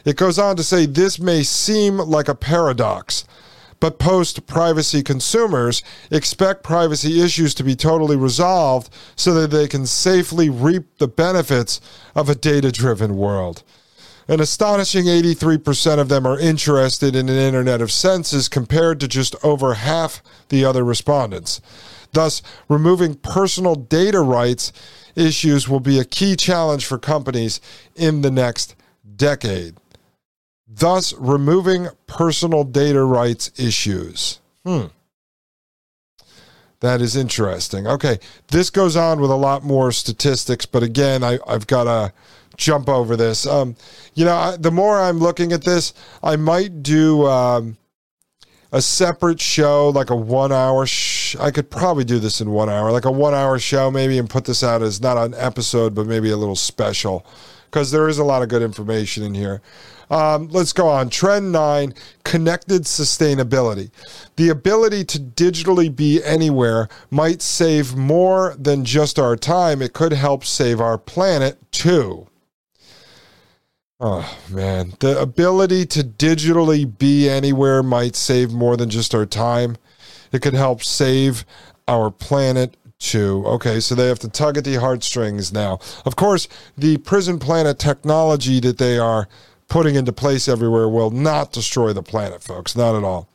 It 0.05 0.15
goes 0.15 0.39
on 0.39 0.55
to 0.55 0.63
say, 0.63 0.85
this 0.85 1.19
may 1.19 1.43
seem 1.43 1.97
like 1.97 2.29
a 2.29 2.35
paradox. 2.35 3.25
But 3.83 3.99
post 3.99 4.47
privacy 4.47 5.03
consumers 5.03 5.83
expect 6.09 6.63
privacy 6.63 7.21
issues 7.21 7.53
to 7.55 7.65
be 7.65 7.75
totally 7.75 8.15
resolved 8.15 8.89
so 9.17 9.33
that 9.33 9.51
they 9.51 9.67
can 9.67 9.85
safely 9.85 10.49
reap 10.49 10.99
the 10.99 11.07
benefits 11.09 11.81
of 12.15 12.29
a 12.29 12.35
data 12.35 12.71
driven 12.71 13.17
world. 13.17 13.61
An 14.29 14.39
astonishing 14.39 15.07
83% 15.07 15.99
of 15.99 16.07
them 16.07 16.25
are 16.25 16.39
interested 16.39 17.13
in 17.13 17.27
an 17.27 17.35
Internet 17.35 17.81
of 17.81 17.91
Senses 17.91 18.47
compared 18.47 19.01
to 19.01 19.07
just 19.09 19.35
over 19.43 19.73
half 19.73 20.23
the 20.47 20.63
other 20.63 20.85
respondents. 20.85 21.59
Thus, 22.13 22.41
removing 22.69 23.15
personal 23.15 23.75
data 23.75 24.21
rights 24.21 24.71
issues 25.13 25.67
will 25.67 25.81
be 25.81 25.99
a 25.99 26.05
key 26.05 26.37
challenge 26.37 26.85
for 26.85 26.97
companies 26.97 27.59
in 27.97 28.21
the 28.21 28.31
next 28.31 28.77
decade 29.17 29.75
thus 30.75 31.13
removing 31.13 31.87
personal 32.07 32.63
data 32.63 33.03
rights 33.03 33.51
issues. 33.57 34.39
Hmm. 34.65 34.85
That 36.79 37.01
is 37.01 37.15
interesting. 37.15 37.87
Okay, 37.87 38.19
this 38.49 38.69
goes 38.69 38.97
on 38.97 39.21
with 39.21 39.31
a 39.31 39.35
lot 39.35 39.63
more 39.63 39.91
statistics, 39.93 40.65
but 40.65 40.83
again, 40.83 41.23
I, 41.23 41.39
have 41.47 41.65
got 41.65 41.85
to 41.85 42.13
jump 42.57 42.89
over 42.89 43.15
this. 43.15 43.47
Um, 43.47 43.77
you 44.15 44.25
know, 44.25 44.35
I, 44.35 44.57
the 44.57 44.71
more 44.71 44.99
I'm 44.99 45.19
looking 45.19 45.53
at 45.53 45.63
this, 45.63 45.93
I 46.21 46.35
might 46.35 46.83
do 46.83 47.25
um, 47.25 47.77
a 48.73 48.81
separate 48.81 49.39
show, 49.39 49.89
like 49.89 50.09
a 50.09 50.15
one 50.15 50.51
hour. 50.51 50.85
I 51.39 51.51
could 51.51 51.69
probably 51.71 52.03
do 52.03 52.19
this 52.19 52.41
in 52.41 52.49
one 52.51 52.69
hour, 52.69 52.91
like 52.91 53.05
a 53.05 53.11
one 53.11 53.33
hour 53.33 53.57
show, 53.59 53.89
maybe, 53.89 54.17
and 54.17 54.29
put 54.29 54.43
this 54.43 54.61
out 54.61 54.81
as 54.81 54.99
not 54.99 55.17
an 55.17 55.33
episode, 55.37 55.95
but 55.95 56.05
maybe 56.05 56.31
a 56.31 56.37
little 56.37 56.55
special, 56.55 57.25
because 57.65 57.91
there 57.91 58.09
is 58.09 58.17
a 58.17 58.25
lot 58.25 58.41
of 58.41 58.49
good 58.49 58.61
information 58.61 59.23
in 59.23 59.33
here. 59.33 59.61
Um, 60.13 60.47
let's 60.49 60.73
go 60.73 60.87
on. 60.87 61.09
Trend 61.09 61.51
nine 61.51 61.95
connected 62.23 62.83
sustainability. 62.83 63.89
The 64.35 64.49
ability 64.49 65.05
to 65.05 65.19
digitally 65.19 65.93
be 65.93 66.23
anywhere 66.23 66.87
might 67.09 67.41
save 67.41 67.95
more 67.95 68.55
than 68.59 68.85
just 68.85 69.17
our 69.17 69.35
time, 69.35 69.81
it 69.81 69.93
could 69.93 70.13
help 70.13 70.45
save 70.45 70.79
our 70.79 70.99
planet 70.99 71.57
too. 71.71 72.27
Oh, 73.99 74.37
man. 74.51 74.93
The 74.99 75.19
ability 75.19 75.87
to 75.87 76.03
digitally 76.03 76.85
be 76.99 77.27
anywhere 77.27 77.81
might 77.81 78.15
save 78.15 78.51
more 78.51 78.77
than 78.77 78.91
just 78.91 79.15
our 79.15 79.25
time. 79.25 79.77
It 80.31 80.43
could 80.43 80.53
help 80.53 80.83
save 80.83 81.43
our 81.87 82.11
planet 82.11 82.77
too. 82.99 83.43
Okay, 83.47 83.79
so 83.79 83.95
they 83.95 84.09
have 84.09 84.19
to 84.19 84.29
tug 84.29 84.57
at 84.57 84.63
the 84.63 84.75
heartstrings 84.75 85.51
now. 85.51 85.79
Of 86.05 86.15
course, 86.15 86.47
the 86.77 86.97
prison 86.97 87.39
planet 87.39 87.79
technology 87.79 88.59
that 88.59 88.77
they 88.77 88.99
are 88.99 89.27
putting 89.73 89.95
into 89.95 90.13
place 90.13 90.47
everywhere 90.47 90.87
will 90.87 91.09
not 91.09 91.51
destroy 91.51 91.91
the 91.91 92.03
planet, 92.03 92.43
folks. 92.43 92.75
Not 92.75 92.95
at 92.95 93.03
all. 93.03 93.27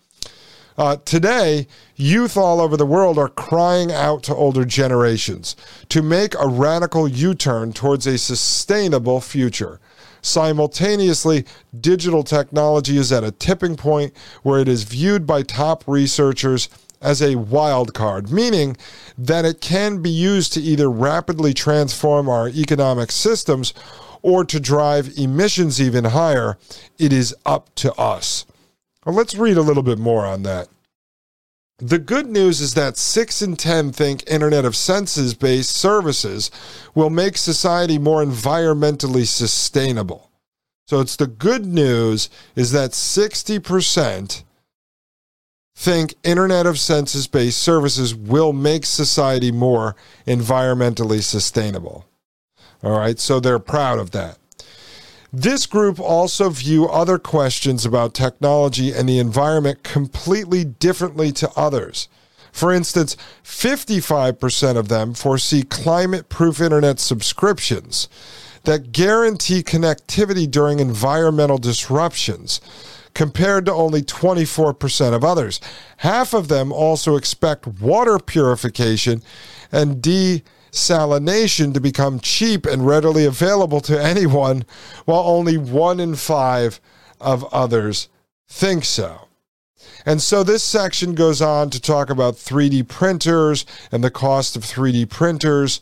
Uh, 0.77 0.94
today, 1.05 1.66
youth 1.96 2.37
all 2.37 2.61
over 2.61 2.77
the 2.77 2.87
world 2.87 3.18
are 3.18 3.29
crying 3.29 3.90
out 3.90 4.22
to 4.22 4.33
older 4.33 4.64
generations 4.64 5.57
to 5.88 6.01
make 6.01 6.37
a 6.38 6.46
radical 6.46 7.09
U 7.09 7.35
turn 7.35 7.72
towards 7.72 8.07
a 8.07 8.16
sustainable 8.16 9.20
future. 9.20 9.81
Simultaneously, 10.22 11.44
digital 11.81 12.22
technology 12.22 12.98
is 12.98 13.11
at 13.11 13.24
a 13.24 13.33
tipping 13.33 13.74
point 13.74 14.16
where 14.44 14.61
it 14.61 14.68
is 14.68 14.85
viewed 14.85 15.27
by 15.27 15.42
top 15.42 15.83
researchers 15.88 16.68
as 17.03 17.20
a 17.20 17.35
wild 17.35 17.94
card, 17.94 18.31
meaning 18.31 18.77
that 19.16 19.44
it 19.44 19.61
can 19.61 20.01
be 20.01 20.11
used 20.11 20.53
to 20.53 20.61
either 20.61 20.88
rapidly 20.88 21.53
transform 21.53 22.29
our 22.29 22.48
economic 22.48 23.11
systems 23.11 23.74
or 24.23 24.45
to 24.45 24.61
drive 24.61 25.17
emissions 25.17 25.81
even 25.81 26.05
higher, 26.05 26.59
it 26.99 27.13
is 27.13 27.35
up 27.47 27.75
to 27.77 27.93
us. 27.95 28.47
Let's 29.07 29.35
read 29.35 29.57
a 29.57 29.63
little 29.63 29.83
bit 29.83 29.99
more 29.99 30.27
on 30.27 30.43
that. 30.43 30.69
The 31.79 32.01
good 32.01 32.27
news 32.27 32.61
is 32.61 32.75
that 32.75 32.97
6 32.97 33.41
in 33.41 33.55
10 33.55 33.93
think 33.93 34.29
Internet 34.29 34.65
of 34.65 34.75
Senses 34.75 35.35
based 35.35 35.71
services 35.71 36.51
will 36.93 37.09
make 37.09 37.37
society 37.37 37.99
more 37.99 38.25
environmentally 38.25 39.27
sustainable. 39.27 40.29
So 40.89 40.99
it's 41.01 41.15
the 41.15 41.29
good 41.29 41.65
news 41.65 42.31
is 42.57 42.73
that 42.73 42.91
60% 42.91 44.43
think 45.77 46.15
Internet 46.25 46.67
of 46.67 46.81
Senses 46.81 47.29
based 47.29 47.59
services 47.59 48.13
will 48.13 48.53
make 48.53 48.85
society 48.85 49.53
more 49.53 49.95
environmentally 50.27 51.23
sustainable. 51.23 52.08
All 52.83 52.99
right, 52.99 53.19
so 53.19 53.41
they're 53.41 53.59
proud 53.59 53.99
of 53.99 54.12
that. 54.12 54.38
This 55.33 55.67
group 55.67 56.01
also 56.01 56.49
view 56.49 56.88
other 56.88 57.19
questions 57.19 57.85
about 57.85 58.14
technology 58.14 58.93
and 58.93 59.09
the 59.09 59.19
environment 59.19 59.83
completely 59.83 60.64
differently 60.64 61.33
to 61.33 61.51
others. 61.55 62.09
For 62.51 62.73
instance, 62.73 63.17
55% 63.45 64.77
of 64.77 64.88
them 64.88 65.12
foresee 65.14 65.62
climate 65.62 66.29
proof 66.29 66.61
internet 66.61 66.99
subscriptions 66.99 68.09
that 68.64 68.93
guarantee 68.93 69.62
connectivity 69.62 70.51
during 70.51 70.81
environmental 70.81 71.59
disruptions, 71.59 72.61
compared 73.14 73.67
to 73.67 73.73
only 73.73 74.03
24% 74.03 75.14
of 75.14 75.25
others. 75.25 75.61
Half 75.99 76.35
of 76.35 76.49
them 76.49 76.73
also 76.73 77.17
expect 77.17 77.67
water 77.67 78.19
purification 78.19 79.23
and 79.73 80.01
de 80.01 80.43
salination 80.71 81.75
to 81.75 81.81
become 81.81 82.21
cheap 82.21 82.67
and 82.67 82.87
readily 82.87 83.25
available 83.25 83.81
to 83.83 84.03
anyone, 84.03 84.65
while 85.05 85.21
only 85.21 85.57
one 85.57 86.01
in 86.01 86.15
five 86.15 86.81
of 87.21 87.45
others 87.53 88.09
think 88.49 88.85
so. 88.85 89.29
And 90.07 90.23
so 90.23 90.43
this 90.43 90.63
section 90.65 91.15
goes 91.15 91.43
on 91.43 91.71
to 91.71 91.81
talk 91.81 92.11
about 92.11 92.35
3D 92.35 92.89
printers 92.89 93.67
and 93.93 94.03
the 94.03 94.11
cost 94.11 94.57
of 94.57 94.63
3D 94.63 95.09
printers. 95.11 95.81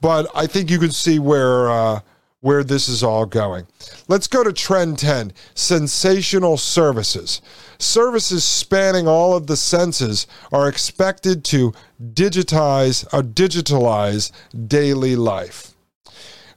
But 0.00 0.26
I 0.34 0.46
think 0.46 0.70
you 0.70 0.78
can 0.78 0.90
see 0.90 1.18
where 1.18 1.70
uh, 1.70 2.00
where 2.40 2.64
this 2.64 2.88
is 2.88 3.04
all 3.04 3.24
going. 3.24 3.66
Let's 4.08 4.26
go 4.26 4.42
to 4.42 4.52
Trend 4.52 4.98
10 4.98 5.32
Sensational 5.54 6.56
Services. 6.56 7.40
Services 7.82 8.44
spanning 8.44 9.08
all 9.08 9.36
of 9.36 9.48
the 9.48 9.56
senses 9.56 10.28
are 10.52 10.68
expected 10.68 11.42
to 11.46 11.72
digitize 12.14 13.04
or 13.12 13.22
digitalize 13.22 14.30
daily 14.68 15.16
life. 15.16 15.74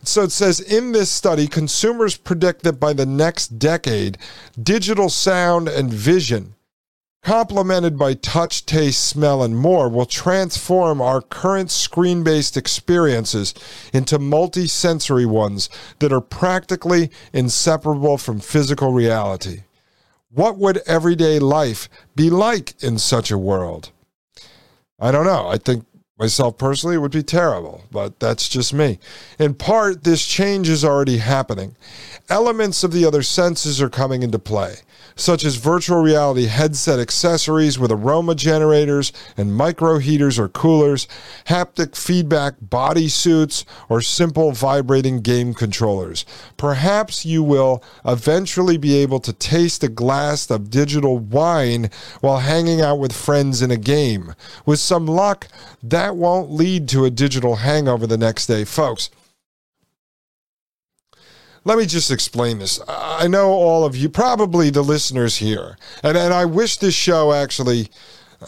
So 0.04 0.22
it 0.22 0.32
says 0.32 0.60
in 0.60 0.92
this 0.92 1.10
study, 1.10 1.48
consumers 1.48 2.16
predict 2.16 2.62
that 2.62 2.80
by 2.80 2.94
the 2.94 3.08
next 3.08 3.58
decade, 3.58 4.20
digital 4.62 5.10
sound 5.10 5.68
and 5.68 5.92
vision 5.92 6.54
complemented 7.24 7.98
by 7.98 8.14
touch, 8.14 8.68
taste, 8.68 9.04
smell, 9.04 9.42
and 9.42 9.58
more, 9.58 9.90
will 9.90 10.06
transform 10.06 11.02
our 11.02 11.22
current 11.22 11.72
screen 11.72 12.24
based 12.24 12.56
experiences 12.56 13.56
into 13.92 14.20
multi-sensory 14.20 15.26
ones 15.26 15.68
that 15.98 16.14
are 16.14 16.22
practically 16.22 17.10
inseparable 17.34 18.20
from 18.20 18.40
physical 18.40 18.94
reality. 18.94 19.64
What 20.36 20.58
would 20.58 20.82
everyday 20.86 21.40
life 21.40 21.88
be 22.14 22.30
like 22.30 22.76
in 22.84 22.98
such 22.98 23.32
a 23.32 23.38
world? 23.38 23.92
I 25.00 25.10
don't 25.12 25.26
know. 25.26 25.48
I 25.48 25.58
think 25.58 25.86
myself 26.18 26.58
personally 26.58 26.96
it 26.96 27.00
would 27.00 27.12
be 27.12 27.24
terrible, 27.24 27.84
but 27.92 28.20
that's 28.20 28.48
just 28.48 28.74
me. 28.74 29.00
In 29.38 29.54
part, 29.54 30.04
this 30.04 30.26
change 30.26 30.70
is 30.70 30.86
already 30.86 31.18
happening. 31.18 31.76
Elements 32.30 32.84
of 32.84 32.92
the 32.92 33.06
other 33.06 33.22
senses 33.22 33.82
are 33.82 33.90
coming 33.90 34.24
into 34.24 34.40
play 34.40 34.78
such 35.16 35.46
as 35.46 35.56
virtual 35.56 36.02
reality 36.02 36.46
headset 36.46 37.00
accessories 37.00 37.80
with 37.80 37.92
aroma 37.92 38.36
generators 38.36 39.14
and 39.38 39.56
micro 39.56 39.98
heaters 39.98 40.38
or 40.38 40.50
coolers, 40.50 41.08
haptic 41.46 41.96
feedback 41.96 42.56
body 42.60 43.08
suits, 43.08 43.66
or 43.88 44.02
simple 44.02 44.52
vibrating 44.52 45.22
game 45.22 45.54
controllers. 45.54 46.26
Perhaps 46.58 47.26
you 47.26 47.42
will 47.42 47.82
eventually 48.04 48.78
be 48.78 48.96
able 48.96 49.20
to 49.20 49.32
taste 49.32 49.84
a 49.84 49.90
glass 49.90 50.52
of 50.52 50.70
digital 50.70 51.18
wine 51.18 51.90
while 52.20 52.40
hanging 52.40 52.82
out 52.82 53.00
with 53.00 53.14
friends 53.14 53.62
in 53.62 53.72
a 53.72 53.78
game. 53.78 54.34
With 54.66 54.80
some 54.80 55.06
luck, 55.06 55.48
that 55.82 56.05
won't 56.12 56.52
lead 56.52 56.90
to 56.90 57.06
a 57.06 57.10
digital 57.10 57.58
hangover 57.58 58.08
the 58.08 58.18
next 58.18 58.48
day, 58.48 58.66
folks 58.66 59.10
let 61.66 61.80
me 61.80 61.86
just 61.88 62.12
explain 62.12 62.60
this. 62.60 62.80
I 62.88 63.28
know 63.28 63.50
all 63.50 63.86
of 63.86 63.96
you, 63.96 64.08
probably 64.08 64.70
the 64.70 64.84
listeners 64.84 65.38
here, 65.38 65.78
and, 66.04 66.16
and 66.16 66.32
I 66.34 66.46
wish 66.46 66.78
this 66.78 66.94
show 66.94 67.34
actually 67.34 67.90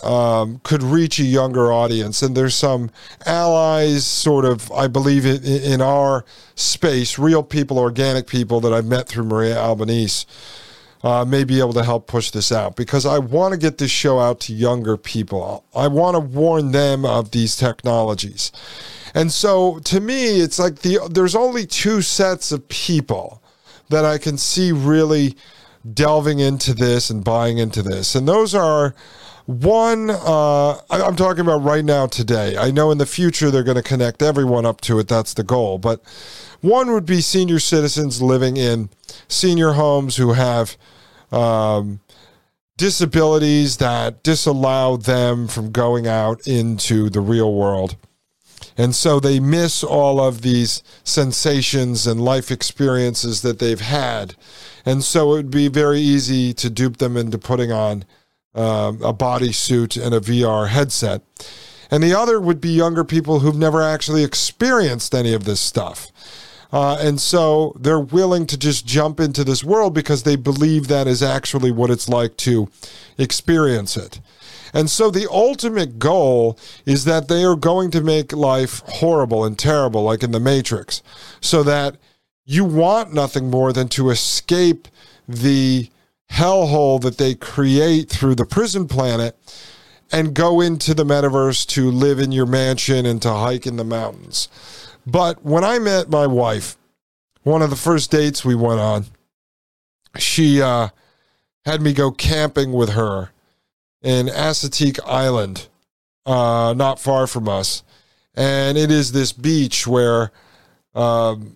um, 0.04 0.60
could 0.64 0.84
reach 0.84 1.20
a 1.20 1.24
younger 1.24 1.72
audience. 1.72 2.22
And 2.22 2.38
there's 2.38 2.56
some 2.56 2.92
allies, 3.26 4.06
sort 4.06 4.46
of, 4.46 4.72
I 4.72 4.88
believe, 4.88 5.26
in, 5.26 5.44
in 5.44 5.82
our 5.82 6.26
space, 6.56 7.18
real 7.18 7.42
people, 7.42 7.80
organic 7.80 8.28
people 8.28 8.62
that 8.62 8.72
I've 8.72 8.86
met 8.86 9.08
through 9.08 9.26
Maria 9.26 9.58
Albanese. 9.58 10.26
Uh, 11.08 11.24
may 11.24 11.46
be 11.46 11.60
able 11.60 11.72
to 11.72 11.86
help 11.86 12.06
push 12.06 12.32
this 12.32 12.52
out 12.52 12.76
because 12.76 13.06
I 13.06 13.18
want 13.18 13.54
to 13.54 13.58
get 13.58 13.78
this 13.78 13.90
show 13.90 14.20
out 14.20 14.42
to 14.42 14.54
younger 14.54 14.98
people. 14.98 15.64
I 15.74 15.88
want 15.88 16.16
to 16.16 16.20
warn 16.20 16.74
them 16.74 17.06
of 17.06 17.32
these 17.32 17.56
technologies. 17.56 18.52
And 19.14 19.32
so 19.32 19.80
to 19.86 20.02
me, 20.02 20.42
it's 20.42 20.60
like 20.60 20.80
the 20.80 21.00
there's 21.10 21.34
only 21.34 21.66
two 21.66 22.02
sets 22.02 22.52
of 22.52 22.68
people 22.68 23.42
that 23.88 24.04
I 24.04 24.18
can 24.18 24.38
see 24.38 24.74
really 24.74 25.38
delving 25.94 26.40
into 26.40 26.74
this 26.74 27.10
and 27.10 27.24
buying 27.24 27.58
into 27.58 27.82
this. 27.82 28.14
And 28.14 28.28
those 28.28 28.54
are 28.54 28.94
one, 29.46 30.10
uh, 30.10 30.78
I'm 30.90 31.16
talking 31.16 31.40
about 31.40 31.64
right 31.64 31.86
now 31.86 32.08
today. 32.08 32.58
I 32.58 32.70
know 32.70 32.92
in 32.92 32.98
the 32.98 33.06
future 33.06 33.50
they're 33.50 33.64
going 33.64 33.78
to 33.78 33.82
connect 33.82 34.22
everyone 34.22 34.66
up 34.66 34.82
to 34.82 35.00
it. 35.00 35.08
That's 35.08 35.34
the 35.34 35.44
goal. 35.46 35.78
But 35.78 36.02
one 36.60 36.92
would 36.92 37.06
be 37.06 37.22
senior 37.22 37.60
citizens 37.60 38.22
living 38.22 38.58
in 38.58 38.90
senior 39.30 39.72
homes 39.72 40.18
who 40.18 40.34
have 40.34 40.76
um, 41.32 42.00
disabilities 42.78 43.78
that 43.78 44.24
disallow 44.24 44.98
them 44.98 45.48
from 45.48 45.72
going 45.72 46.08
out 46.08 46.48
into 46.48 47.10
the 47.10 47.22
real 47.22 47.54
world. 47.54 47.96
And 48.78 48.96
so 48.96 49.20
they 49.20 49.40
miss 49.40 49.84
all 49.84 50.20
of 50.20 50.42
these 50.42 50.84
sensations 51.04 52.06
and 52.06 52.22
life 52.22 52.52
experiences 52.52 53.42
that 53.42 53.58
they've 53.58 53.82
had. 53.82 54.36
And 54.86 55.04
so 55.04 55.34
it 55.34 55.38
would 55.38 55.52
be 55.52 55.68
very 55.68 56.00
easy 56.00 56.54
to 56.54 56.70
dupe 56.70 56.98
them 56.98 57.18
into 57.18 57.40
putting 57.40 57.72
on 57.72 58.06
um, 58.54 59.02
a 59.02 59.14
bodysuit 59.14 60.02
and 60.04 60.14
a 60.14 60.20
VR 60.20 60.68
headset. 60.68 61.24
And 61.90 62.04
the 62.04 62.18
other 62.18 62.40
would 62.40 62.62
be 62.62 62.70
younger 62.70 63.04
people 63.04 63.40
who've 63.40 63.58
never 63.58 63.82
actually 63.82 64.24
experienced 64.24 65.16
any 65.16 65.34
of 65.34 65.46
this 65.46 65.60
stuff. 65.60 66.12
Uh, 66.72 66.98
and 67.00 67.22
so 67.22 67.76
they're 67.80 68.00
willing 68.00 68.46
to 68.48 68.58
just 68.58 68.86
jump 68.86 69.20
into 69.20 69.44
this 69.44 69.64
world 69.64 69.94
because 69.94 70.24
they 70.24 70.36
believe 70.36 70.88
that 70.88 71.08
is 71.08 71.24
actually 71.24 71.72
what 71.72 71.90
it's 71.90 72.10
like 72.10 72.36
to 72.38 72.70
experience 73.18 73.96
it. 73.96 74.20
And 74.74 74.90
so 74.90 75.10
the 75.10 75.30
ultimate 75.32 75.98
goal 75.98 76.60
is 76.86 77.06
that 77.06 77.30
they 77.30 77.44
are 77.44 77.56
going 77.56 77.90
to 77.92 78.02
make 78.02 78.34
life 78.34 78.84
horrible 78.86 79.46
and 79.46 79.58
terrible, 79.58 80.04
like 80.04 80.24
in 80.24 80.32
the 80.32 80.40
Matrix, 80.40 81.02
so 81.40 81.64
that 81.64 81.96
you 82.46 82.66
want 82.66 83.14
nothing 83.14 83.50
more 83.50 83.72
than 83.74 83.88
to 83.90 84.10
escape 84.10 84.88
the 85.28 85.90
hellhole 86.32 87.02
that 87.02 87.18
they 87.18 87.36
create 87.36 88.10
through 88.10 88.36
the 88.36 88.46
prison 88.46 88.88
planet 88.88 89.38
and 90.12 90.34
go 90.34 90.62
into 90.62 90.94
the 90.94 91.04
metaverse 91.04 91.66
to 91.68 91.92
live 91.92 92.20
in 92.20 92.32
your 92.32 92.46
mansion 92.46 93.06
and 93.06 93.22
to 93.22 93.32
hike 93.32 93.68
in 93.68 93.76
the 93.76 93.84
mountains. 93.84 94.48
But 95.08 95.42
when 95.42 95.64
I 95.64 95.80
met 95.80 96.10
my 96.10 96.28
wife, 96.28 96.76
one 97.44 97.62
of 97.62 97.70
the 97.70 97.78
first 97.78 98.12
dates 98.12 98.44
we 98.44 98.56
went 98.56 98.82
on, 98.82 99.06
she 100.18 100.62
uh, 100.62 100.90
had 101.64 101.82
me 101.82 101.94
go 101.94 102.12
camping 102.12 102.74
with 102.74 102.90
her 102.90 103.30
in 104.02 104.28
Assateague 104.28 105.00
Island, 105.06 105.70
uh, 106.26 106.74
not 106.76 107.00
far 107.00 107.26
from 107.26 107.48
us. 107.48 107.84
And 108.36 108.78
it 108.78 108.92
is 108.92 109.14
this 109.14 109.32
beach 109.32 109.88
where 109.88 110.34
um, 110.94 111.56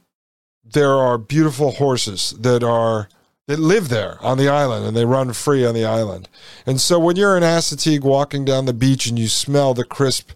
there 0.63 0.93
are 0.93 1.17
beautiful 1.17 1.71
horses 1.71 2.33
that 2.39 2.63
are 2.63 3.09
that 3.47 3.59
live 3.59 3.89
there 3.89 4.17
on 4.21 4.37
the 4.37 4.47
island 4.47 4.85
and 4.85 4.95
they 4.95 5.03
run 5.03 5.33
free 5.33 5.65
on 5.65 5.73
the 5.73 5.83
island. 5.83 6.29
And 6.65 6.79
so 6.79 6.97
when 6.97 7.17
you're 7.17 7.35
in 7.35 7.43
Assateague 7.43 8.03
walking 8.03 8.45
down 8.45 8.63
the 8.63 8.71
beach 8.71 9.07
and 9.07 9.19
you 9.19 9.27
smell 9.27 9.73
the 9.73 9.83
crisp, 9.83 10.31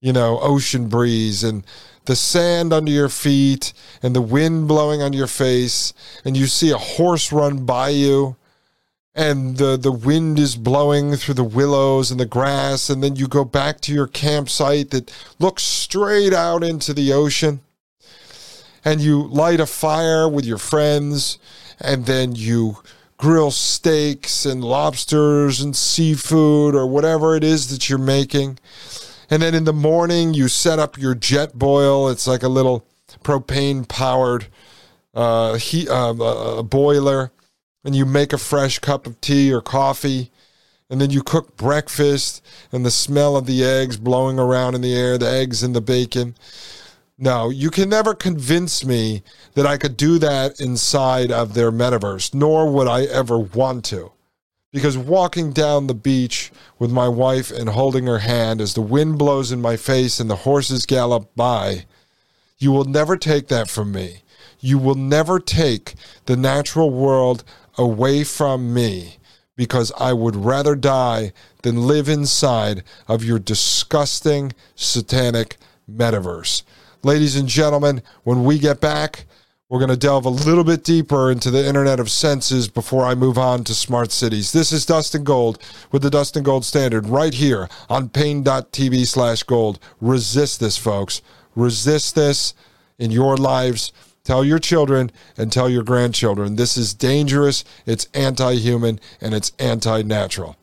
you 0.00 0.12
know, 0.12 0.38
ocean 0.40 0.88
breeze 0.88 1.42
and 1.42 1.64
the 2.06 2.16
sand 2.16 2.72
under 2.72 2.90
your 2.90 3.08
feet 3.08 3.72
and 4.02 4.14
the 4.14 4.22
wind 4.22 4.66
blowing 4.66 5.02
on 5.02 5.12
your 5.12 5.26
face 5.26 5.92
and 6.24 6.36
you 6.36 6.46
see 6.46 6.70
a 6.70 6.78
horse 6.78 7.32
run 7.32 7.64
by 7.64 7.90
you 7.90 8.36
and 9.16 9.56
the, 9.56 9.78
the 9.78 9.90
wind 9.90 10.38
is 10.38 10.56
blowing 10.56 11.16
through 11.16 11.34
the 11.34 11.42
willows 11.42 12.10
and 12.10 12.20
the 12.20 12.26
grass, 12.26 12.90
and 12.90 13.02
then 13.02 13.16
you 13.16 13.26
go 13.26 13.46
back 13.46 13.80
to 13.80 13.92
your 13.92 14.06
campsite 14.06 14.90
that 14.90 15.10
looks 15.38 15.62
straight 15.62 16.34
out 16.34 16.62
into 16.62 16.92
the 16.92 17.14
ocean, 17.14 17.60
and 18.84 19.00
you 19.00 19.26
light 19.28 19.58
a 19.58 19.64
fire 19.64 20.28
with 20.28 20.44
your 20.44 20.58
friends, 20.58 21.38
and 21.80 22.04
then 22.04 22.34
you 22.34 22.76
grill 23.16 23.50
steaks 23.50 24.44
and 24.44 24.62
lobsters 24.62 25.62
and 25.62 25.74
seafood 25.74 26.74
or 26.74 26.86
whatever 26.86 27.34
it 27.34 27.42
is 27.42 27.68
that 27.68 27.88
you're 27.88 27.98
making. 27.98 28.58
And 29.30 29.42
then 29.42 29.54
in 29.54 29.64
the 29.64 29.72
morning, 29.72 30.34
you 30.34 30.48
set 30.48 30.78
up 30.78 30.98
your 30.98 31.14
jet 31.14 31.58
boil. 31.58 32.08
It's 32.08 32.26
like 32.26 32.42
a 32.42 32.48
little 32.48 32.84
propane 33.24 33.88
powered 33.88 34.46
uh, 35.14 35.54
heat, 35.54 35.88
uh, 35.88 36.12
uh, 36.12 36.62
boiler. 36.62 37.32
And 37.84 37.94
you 37.94 38.04
make 38.04 38.32
a 38.32 38.38
fresh 38.38 38.78
cup 38.78 39.06
of 39.06 39.20
tea 39.20 39.52
or 39.52 39.60
coffee. 39.60 40.30
And 40.88 41.00
then 41.00 41.10
you 41.10 41.22
cook 41.22 41.56
breakfast 41.56 42.44
and 42.70 42.86
the 42.86 42.90
smell 42.90 43.36
of 43.36 43.46
the 43.46 43.64
eggs 43.64 43.96
blowing 43.96 44.38
around 44.38 44.74
in 44.74 44.82
the 44.82 44.94
air, 44.94 45.18
the 45.18 45.28
eggs 45.28 45.62
and 45.62 45.74
the 45.74 45.80
bacon. 45.80 46.36
No, 47.18 47.48
you 47.48 47.70
can 47.70 47.88
never 47.88 48.14
convince 48.14 48.84
me 48.84 49.22
that 49.54 49.66
I 49.66 49.78
could 49.78 49.96
do 49.96 50.18
that 50.18 50.60
inside 50.60 51.32
of 51.32 51.54
their 51.54 51.72
metaverse, 51.72 52.34
nor 52.34 52.70
would 52.70 52.86
I 52.86 53.04
ever 53.04 53.38
want 53.38 53.84
to. 53.86 54.12
Because 54.76 54.98
walking 54.98 55.52
down 55.52 55.86
the 55.86 55.94
beach 55.94 56.52
with 56.78 56.92
my 56.92 57.08
wife 57.08 57.50
and 57.50 57.70
holding 57.70 58.04
her 58.04 58.18
hand 58.18 58.60
as 58.60 58.74
the 58.74 58.82
wind 58.82 59.16
blows 59.16 59.50
in 59.50 59.58
my 59.58 59.74
face 59.74 60.20
and 60.20 60.28
the 60.28 60.36
horses 60.44 60.84
gallop 60.84 61.34
by, 61.34 61.86
you 62.58 62.72
will 62.72 62.84
never 62.84 63.16
take 63.16 63.48
that 63.48 63.70
from 63.70 63.90
me. 63.90 64.20
You 64.60 64.76
will 64.76 64.94
never 64.94 65.40
take 65.40 65.94
the 66.26 66.36
natural 66.36 66.90
world 66.90 67.42
away 67.78 68.22
from 68.22 68.74
me 68.74 69.16
because 69.56 69.92
I 69.98 70.12
would 70.12 70.36
rather 70.36 70.76
die 70.76 71.32
than 71.62 71.86
live 71.86 72.06
inside 72.06 72.84
of 73.08 73.24
your 73.24 73.38
disgusting 73.38 74.52
satanic 74.74 75.56
metaverse. 75.90 76.64
Ladies 77.02 77.34
and 77.34 77.48
gentlemen, 77.48 78.02
when 78.24 78.44
we 78.44 78.58
get 78.58 78.82
back, 78.82 79.24
we're 79.68 79.80
going 79.80 79.90
to 79.90 79.96
delve 79.96 80.24
a 80.24 80.30
little 80.30 80.62
bit 80.62 80.84
deeper 80.84 81.30
into 81.30 81.50
the 81.50 81.66
Internet 81.66 81.98
of 81.98 82.08
Senses 82.08 82.68
before 82.68 83.04
I 83.04 83.16
move 83.16 83.36
on 83.36 83.64
to 83.64 83.74
smart 83.74 84.12
cities. 84.12 84.52
This 84.52 84.70
is 84.70 84.86
Dustin 84.86 85.24
Gold 85.24 85.58
with 85.90 86.02
the 86.02 86.10
Dustin 86.10 86.44
Gold 86.44 86.64
Standard 86.64 87.08
right 87.08 87.34
here 87.34 87.68
on 87.88 88.08
Paine.tv 88.08 89.06
slash 89.06 89.42
gold. 89.42 89.80
Resist 90.00 90.60
this, 90.60 90.76
folks. 90.76 91.20
Resist 91.56 92.14
this 92.14 92.54
in 92.98 93.10
your 93.10 93.36
lives. 93.36 93.92
Tell 94.22 94.44
your 94.44 94.60
children 94.60 95.10
and 95.36 95.52
tell 95.52 95.68
your 95.68 95.82
grandchildren. 95.82 96.54
This 96.54 96.76
is 96.76 96.94
dangerous, 96.94 97.64
it's 97.86 98.06
anti 98.14 98.54
human, 98.54 99.00
and 99.20 99.34
it's 99.34 99.52
anti 99.58 100.02
natural. 100.02 100.56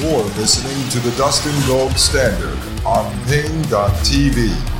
You're 0.00 0.24
listening 0.34 0.88
to 0.90 0.98
the 0.98 1.16
Dustin 1.16 1.54
Gold 1.68 1.92
Standard 1.92 2.58
on 2.84 3.12
Paine.tv. 3.26 4.79